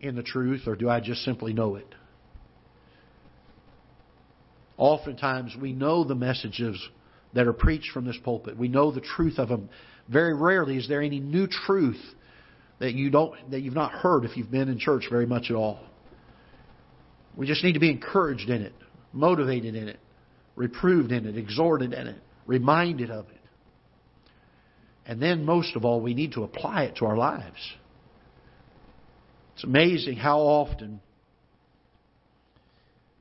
in 0.00 0.14
the 0.14 0.22
truth 0.22 0.62
or 0.66 0.76
do 0.76 0.88
I 0.88 1.00
just 1.00 1.22
simply 1.22 1.52
know 1.52 1.76
it? 1.76 1.86
Oftentimes 4.78 5.56
we 5.60 5.72
know 5.72 6.04
the 6.04 6.14
messages 6.14 6.80
that 7.34 7.46
are 7.46 7.52
preached 7.52 7.90
from 7.92 8.04
this 8.04 8.16
pulpit. 8.22 8.56
We 8.56 8.68
know 8.68 8.90
the 8.90 9.00
truth 9.00 9.38
of 9.38 9.48
them. 9.48 9.68
Very 10.08 10.34
rarely 10.34 10.76
is 10.76 10.88
there 10.88 11.02
any 11.02 11.20
new 11.20 11.46
truth 11.46 12.00
that 12.78 12.92
you 12.92 13.10
don't 13.10 13.50
that 13.50 13.60
you've 13.60 13.74
not 13.74 13.92
heard 13.92 14.24
if 14.24 14.36
you've 14.36 14.50
been 14.50 14.68
in 14.68 14.78
church 14.78 15.06
very 15.10 15.26
much 15.26 15.50
at 15.50 15.56
all. 15.56 15.80
We 17.36 17.46
just 17.46 17.64
need 17.64 17.72
to 17.72 17.80
be 17.80 17.90
encouraged 17.90 18.48
in 18.48 18.62
it 18.62 18.72
motivated 19.16 19.74
in 19.74 19.88
it, 19.88 19.98
reproved 20.54 21.10
in 21.10 21.26
it, 21.26 21.36
exhorted 21.36 21.92
in 21.92 22.06
it, 22.06 22.22
reminded 22.46 23.10
of 23.10 23.26
it. 23.28 23.32
And 25.06 25.22
then, 25.22 25.44
most 25.44 25.76
of 25.76 25.84
all, 25.84 26.00
we 26.00 26.14
need 26.14 26.32
to 26.32 26.42
apply 26.44 26.84
it 26.84 26.96
to 26.96 27.06
our 27.06 27.16
lives. 27.16 27.74
It's 29.54 29.64
amazing 29.64 30.16
how 30.16 30.40
often 30.40 31.00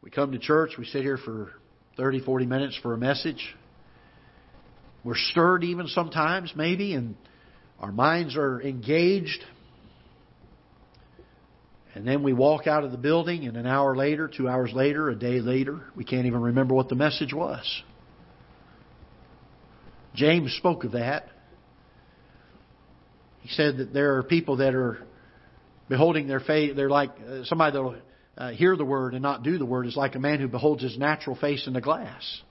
we 0.05 0.11
come 0.11 0.31
to 0.33 0.39
church, 0.39 0.73
we 0.77 0.85
sit 0.85 1.01
here 1.01 1.17
for 1.17 1.51
30, 1.97 2.21
40 2.21 2.45
minutes 2.45 2.79
for 2.83 2.93
a 2.93 2.97
message. 2.97 3.55
We're 5.03 5.15
stirred 5.15 5.63
even 5.63 5.87
sometimes, 5.87 6.53
maybe, 6.55 6.93
and 6.93 7.15
our 7.79 7.91
minds 7.91 8.37
are 8.37 8.61
engaged. 8.61 9.43
And 11.95 12.07
then 12.07 12.21
we 12.21 12.33
walk 12.33 12.67
out 12.67 12.83
of 12.83 12.91
the 12.91 12.99
building, 12.99 13.47
and 13.47 13.57
an 13.57 13.65
hour 13.65 13.95
later, 13.95 14.27
two 14.27 14.47
hours 14.47 14.71
later, 14.73 15.09
a 15.09 15.15
day 15.15 15.39
later, 15.39 15.81
we 15.95 16.03
can't 16.03 16.27
even 16.27 16.41
remember 16.41 16.75
what 16.75 16.87
the 16.87 16.95
message 16.95 17.33
was. 17.33 17.65
James 20.13 20.53
spoke 20.53 20.83
of 20.83 20.91
that. 20.91 21.29
He 23.41 23.49
said 23.49 23.77
that 23.77 23.91
there 23.91 24.17
are 24.17 24.23
people 24.23 24.57
that 24.57 24.75
are 24.75 24.99
beholding 25.89 26.27
their 26.27 26.39
faith. 26.39 26.75
They're 26.75 26.89
like 26.91 27.09
uh, 27.27 27.43
somebody 27.45 27.73
that'll 27.73 27.95
uh, 28.37 28.51
hear 28.51 28.75
the 28.75 28.85
word 28.85 29.13
and 29.13 29.23
not 29.23 29.43
do 29.43 29.57
the 29.57 29.65
word 29.65 29.87
is 29.87 29.95
like 29.95 30.15
a 30.15 30.19
man 30.19 30.39
who 30.39 30.47
beholds 30.47 30.83
his 30.83 30.97
natural 30.97 31.35
face 31.35 31.67
in 31.67 31.73
the 31.73 31.81
glass. 31.81 32.41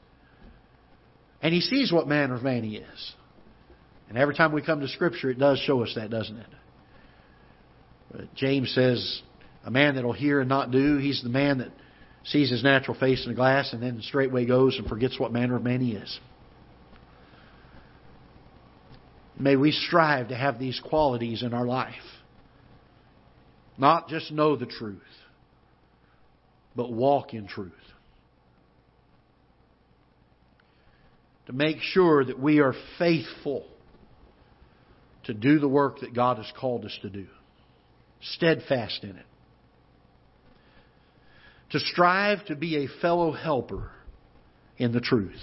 And 1.43 1.53
he 1.53 1.61
sees 1.61 1.93
what 1.93 2.09
manner 2.09 2.35
of 2.35 2.43
man 2.43 2.65
he 2.65 2.77
is. 2.77 3.15
And 4.09 4.17
every 4.17 4.35
time 4.35 4.53
we 4.53 4.63
come 4.63 4.81
to 4.81 4.89
Scripture, 4.89 5.31
it 5.31 5.39
does 5.39 5.59
show 5.59 5.83
us 5.83 5.93
that, 5.97 6.11
doesn't 6.11 6.37
it? 6.37 6.47
But 8.11 8.35
James 8.35 8.73
says, 8.75 9.23
a 9.65 9.71
man 9.71 9.95
that'll 9.97 10.13
hear 10.13 10.41
and 10.41 10.49
not 10.49 10.71
do, 10.71 10.99
he's 10.99 11.23
the 11.23 11.29
man 11.29 11.59
that 11.59 11.71
sees 12.25 12.51
his 12.51 12.63
natural 12.63 12.99
face 12.99 13.25
in 13.25 13.33
the 13.33 13.37
glass 13.37 13.73
and 13.73 13.83
then 13.83 14.01
straightway 14.03 14.47
goes 14.47 14.79
and 14.79 14.87
forgets 14.87 15.19
what 15.19 15.33
manner 15.33 15.57
of 15.57 15.63
man 15.63 15.81
he 15.81 15.93
is. 15.93 16.19
May 19.39 19.57
we 19.57 19.73
strive 19.73 20.29
to 20.29 20.37
have 20.37 20.59
these 20.59 20.81
qualities 20.81 21.43
in 21.43 21.53
our 21.53 21.67
life. 21.67 21.95
Not 23.77 24.09
just 24.09 24.31
know 24.31 24.55
the 24.55 24.67
truth, 24.67 25.03
but 26.77 26.93
walk 26.93 27.35
in 27.35 27.47
truth. 27.47 27.73
To 31.47 31.53
make 31.53 31.79
sure 31.81 32.25
that 32.25 32.39
we 32.39 32.61
are 32.61 32.75
faithful 32.99 33.67
to 35.25 35.35
do 35.35 35.59
the 35.59 35.69
work 35.69 36.01
that 36.01 36.15
God 36.15 36.39
has 36.39 36.51
called 36.59 36.85
us 36.85 36.99
to 37.03 37.11
do, 37.11 37.27
steadfast 38.21 39.05
in 39.05 39.17
it 39.17 39.27
to 41.75 41.81
strive 41.81 42.45
to 42.47 42.55
be 42.55 42.85
a 42.85 43.01
fellow 43.01 43.33
helper 43.33 43.91
in 44.79 44.93
the 44.93 45.01
truth 45.01 45.43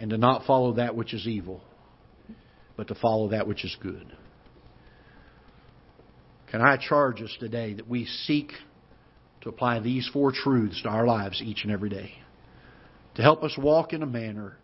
and 0.00 0.10
to 0.10 0.18
not 0.18 0.44
follow 0.46 0.72
that 0.72 0.96
which 0.96 1.14
is 1.14 1.24
evil, 1.24 1.60
but 2.76 2.88
to 2.88 2.94
follow 2.96 3.28
that 3.28 3.46
which 3.46 3.64
is 3.64 3.76
good. 3.80 4.12
Can 6.50 6.60
I 6.60 6.76
charge 6.76 7.22
us 7.22 7.34
today 7.40 7.74
that 7.74 7.88
we 7.88 8.06
seek 8.06 8.52
to 9.40 9.48
apply 9.48 9.80
these 9.80 10.08
four 10.12 10.32
truths 10.32 10.82
to 10.82 10.88
our 10.88 11.06
lives 11.06 11.42
each 11.42 11.64
and 11.64 11.72
every 11.72 11.90
day 11.90 12.12
to 13.16 13.22
help 13.22 13.42
us 13.42 13.56
walk 13.58 13.92
in 13.92 14.02
a 14.02 14.06
manner 14.06 14.56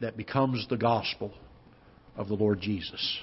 that 0.00 0.16
becomes 0.16 0.66
the 0.68 0.76
gospel 0.76 1.32
of 2.16 2.28
the 2.28 2.34
Lord 2.34 2.60
Jesus? 2.60 3.18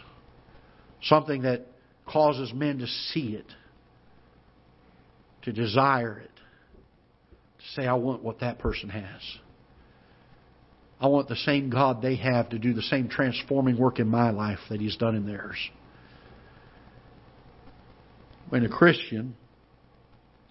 Something 1.04 1.43
that 1.43 1.67
causes 2.06 2.54
men 2.54 2.80
to 2.80 2.88
see 2.88 3.36
it 3.36 3.45
to 5.43 5.52
desire 5.52 6.19
it, 6.19 6.32
to 7.60 7.82
say, 7.82 7.88
I 7.88 7.93
want 7.93 8.24
what 8.24 8.39
that 8.39 8.60
person 8.60 8.89
has. 8.89 9.21
I 11.00 11.08
want 11.08 11.28
the 11.28 11.36
same 11.36 11.69
God 11.69 12.02
they 12.02 12.15
have 12.17 12.50
to 12.50 12.60
do 12.60 12.74
the 12.74 12.82
same 12.84 13.10
transforming 13.10 13.78
work 13.78 14.00
in 14.00 14.08
my 14.08 14.30
life 14.30 14.60
that 14.69 14.80
He's 14.80 14.97
done 14.97 15.15
in 15.15 15.26
theirs. 15.26 15.58
When 18.52 18.66
a 18.66 18.70
Christian 18.70 19.38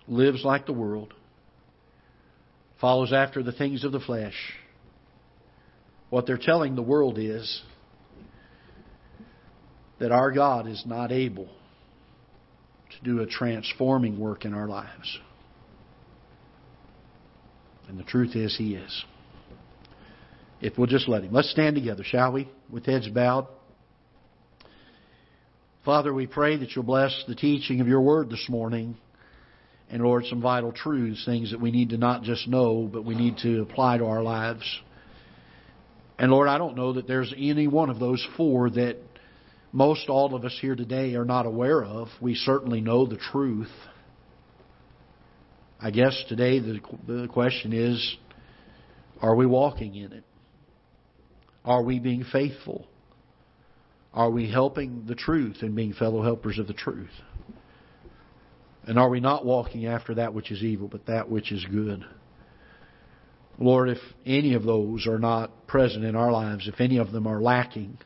lives 0.08 0.42
like 0.42 0.64
the 0.64 0.72
world, 0.72 1.12
follows 2.80 3.12
after 3.12 3.42
the 3.42 3.52
things 3.52 3.84
of 3.84 3.92
the 3.92 4.00
flesh, 4.00 4.54
what 6.08 6.26
they're 6.26 6.38
telling 6.38 6.76
the 6.76 6.82
world 6.82 7.18
is 7.18 7.62
that 9.98 10.12
our 10.12 10.32
God 10.32 10.66
is 10.66 10.82
not 10.86 11.12
able 11.12 11.44
to 11.44 13.04
do 13.04 13.20
a 13.20 13.26
transforming 13.26 14.18
work 14.18 14.46
in 14.46 14.54
our 14.54 14.66
lives. 14.66 15.18
And 17.86 17.98
the 17.98 18.04
truth 18.04 18.34
is, 18.34 18.56
He 18.56 18.76
is. 18.76 19.04
If 20.62 20.78
we'll 20.78 20.86
just 20.86 21.06
let 21.06 21.22
Him. 21.22 21.34
Let's 21.34 21.50
stand 21.50 21.74
together, 21.76 22.02
shall 22.02 22.32
we? 22.32 22.48
With 22.70 22.86
heads 22.86 23.08
bowed. 23.10 23.46
Father, 25.84 26.12
we 26.12 26.26
pray 26.26 26.58
that 26.58 26.76
you'll 26.76 26.84
bless 26.84 27.24
the 27.26 27.34
teaching 27.34 27.80
of 27.80 27.88
your 27.88 28.02
word 28.02 28.28
this 28.28 28.46
morning. 28.50 28.98
And 29.88 30.02
Lord, 30.02 30.26
some 30.26 30.42
vital 30.42 30.72
truths, 30.72 31.24
things 31.24 31.52
that 31.52 31.60
we 31.60 31.70
need 31.70 31.88
to 31.90 31.96
not 31.96 32.22
just 32.22 32.46
know, 32.46 32.88
but 32.92 33.06
we 33.06 33.14
need 33.14 33.38
to 33.38 33.62
apply 33.62 33.96
to 33.96 34.04
our 34.04 34.22
lives. 34.22 34.62
And 36.18 36.30
Lord, 36.30 36.48
I 36.48 36.58
don't 36.58 36.76
know 36.76 36.92
that 36.92 37.08
there's 37.08 37.32
any 37.34 37.66
one 37.66 37.88
of 37.88 37.98
those 37.98 38.24
four 38.36 38.68
that 38.68 38.98
most 39.72 40.10
all 40.10 40.34
of 40.34 40.44
us 40.44 40.56
here 40.60 40.76
today 40.76 41.14
are 41.14 41.24
not 41.24 41.46
aware 41.46 41.82
of. 41.82 42.08
We 42.20 42.34
certainly 42.34 42.82
know 42.82 43.06
the 43.06 43.16
truth. 43.16 43.72
I 45.80 45.90
guess 45.90 46.24
today 46.28 46.58
the, 46.58 47.26
question 47.32 47.72
is 47.72 48.16
are 49.22 49.34
we 49.34 49.46
walking 49.46 49.94
in 49.94 50.12
it? 50.12 50.24
Are 51.64 51.82
we 51.82 52.00
being 52.00 52.24
faithful? 52.30 52.86
Are 54.12 54.30
we 54.30 54.50
helping 54.50 55.04
the 55.06 55.14
truth 55.14 55.58
and 55.62 55.74
being 55.74 55.92
fellow 55.92 56.22
helpers 56.22 56.58
of 56.58 56.66
the 56.66 56.74
truth? 56.74 57.10
And 58.84 58.98
are 58.98 59.08
we 59.08 59.20
not 59.20 59.44
walking 59.44 59.86
after 59.86 60.14
that 60.14 60.34
which 60.34 60.50
is 60.50 60.62
evil, 60.62 60.88
but 60.88 61.06
that 61.06 61.30
which 61.30 61.52
is 61.52 61.64
good? 61.64 62.04
Lord, 63.58 63.90
if 63.90 63.98
any 64.24 64.54
of 64.54 64.64
those 64.64 65.06
are 65.06 65.18
not 65.18 65.66
present 65.66 66.04
in 66.04 66.16
our 66.16 66.32
lives, 66.32 66.66
if 66.66 66.80
any 66.80 66.96
of 66.96 67.12
them 67.12 67.26
are 67.26 67.40
lacking, 67.40 67.98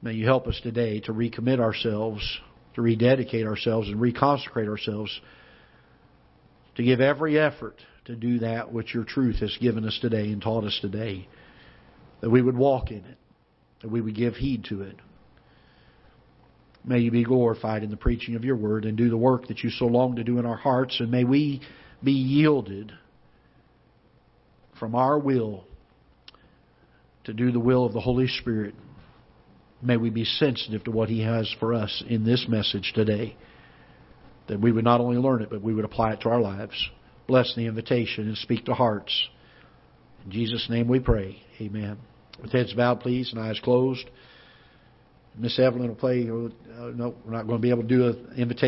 may 0.00 0.14
you 0.14 0.24
help 0.24 0.46
us 0.48 0.58
today 0.62 1.00
to 1.00 1.12
recommit 1.12 1.60
ourselves, 1.60 2.40
to 2.74 2.82
rededicate 2.82 3.46
ourselves, 3.46 3.88
and 3.88 4.00
reconsecrate 4.00 4.68
ourselves, 4.68 5.20
to 6.76 6.82
give 6.82 7.00
every 7.00 7.38
effort 7.38 7.76
to 8.06 8.16
do 8.16 8.40
that 8.40 8.72
which 8.72 8.94
your 8.94 9.04
truth 9.04 9.36
has 9.36 9.56
given 9.60 9.84
us 9.84 9.98
today 10.00 10.32
and 10.32 10.40
taught 10.42 10.64
us 10.64 10.78
today, 10.80 11.28
that 12.22 12.30
we 12.30 12.40
would 12.40 12.56
walk 12.56 12.90
in 12.90 13.04
it, 13.04 13.18
that 13.82 13.90
we 13.90 14.00
would 14.00 14.14
give 14.14 14.34
heed 14.34 14.64
to 14.70 14.82
it. 14.82 14.96
May 16.84 16.98
you 16.98 17.10
be 17.10 17.24
glorified 17.24 17.84
in 17.84 17.90
the 17.90 17.96
preaching 17.96 18.34
of 18.34 18.44
your 18.44 18.56
word 18.56 18.84
and 18.84 18.96
do 18.96 19.08
the 19.08 19.16
work 19.16 19.48
that 19.48 19.62
you 19.62 19.70
so 19.70 19.86
long 19.86 20.16
to 20.16 20.24
do 20.24 20.38
in 20.38 20.46
our 20.46 20.56
hearts, 20.56 20.98
and 20.98 21.10
may 21.10 21.24
we 21.24 21.60
be 22.02 22.12
yielded 22.12 22.92
from 24.78 24.94
our 24.94 25.18
will 25.18 25.64
to 27.24 27.32
do 27.32 27.52
the 27.52 27.60
will 27.60 27.86
of 27.86 27.92
the 27.92 28.00
Holy 28.00 28.26
Spirit. 28.26 28.74
May 29.80 29.96
we 29.96 30.10
be 30.10 30.24
sensitive 30.24 30.84
to 30.84 30.90
what 30.90 31.08
He 31.08 31.22
has 31.22 31.54
for 31.60 31.72
us 31.74 32.02
in 32.08 32.24
this 32.24 32.46
message 32.48 32.92
today. 32.94 33.36
That 34.48 34.60
we 34.60 34.72
would 34.72 34.84
not 34.84 35.00
only 35.00 35.18
learn 35.18 35.42
it, 35.42 35.50
but 35.50 35.62
we 35.62 35.72
would 35.72 35.84
apply 35.84 36.14
it 36.14 36.22
to 36.22 36.30
our 36.30 36.40
lives. 36.40 36.74
Bless 37.28 37.54
the 37.54 37.66
invitation 37.66 38.26
and 38.26 38.36
speak 38.36 38.64
to 38.64 38.74
hearts. 38.74 39.28
In 40.24 40.32
Jesus' 40.32 40.66
name 40.68 40.88
we 40.88 40.98
pray. 40.98 41.40
Amen. 41.60 41.98
With 42.42 42.52
heads 42.52 42.72
bowed, 42.74 43.00
please, 43.00 43.32
and 43.32 43.40
eyes 43.40 43.60
closed. 43.60 44.04
Miss 45.38 45.58
Evelyn 45.58 45.88
will 45.88 45.94
play. 45.94 46.24
Uh, 46.24 46.90
no, 46.94 47.14
we're 47.24 47.32
not 47.32 47.46
going 47.46 47.58
to 47.58 47.62
be 47.62 47.70
able 47.70 47.82
to 47.82 47.88
do 47.88 48.08
an 48.08 48.34
invitation. 48.36 48.58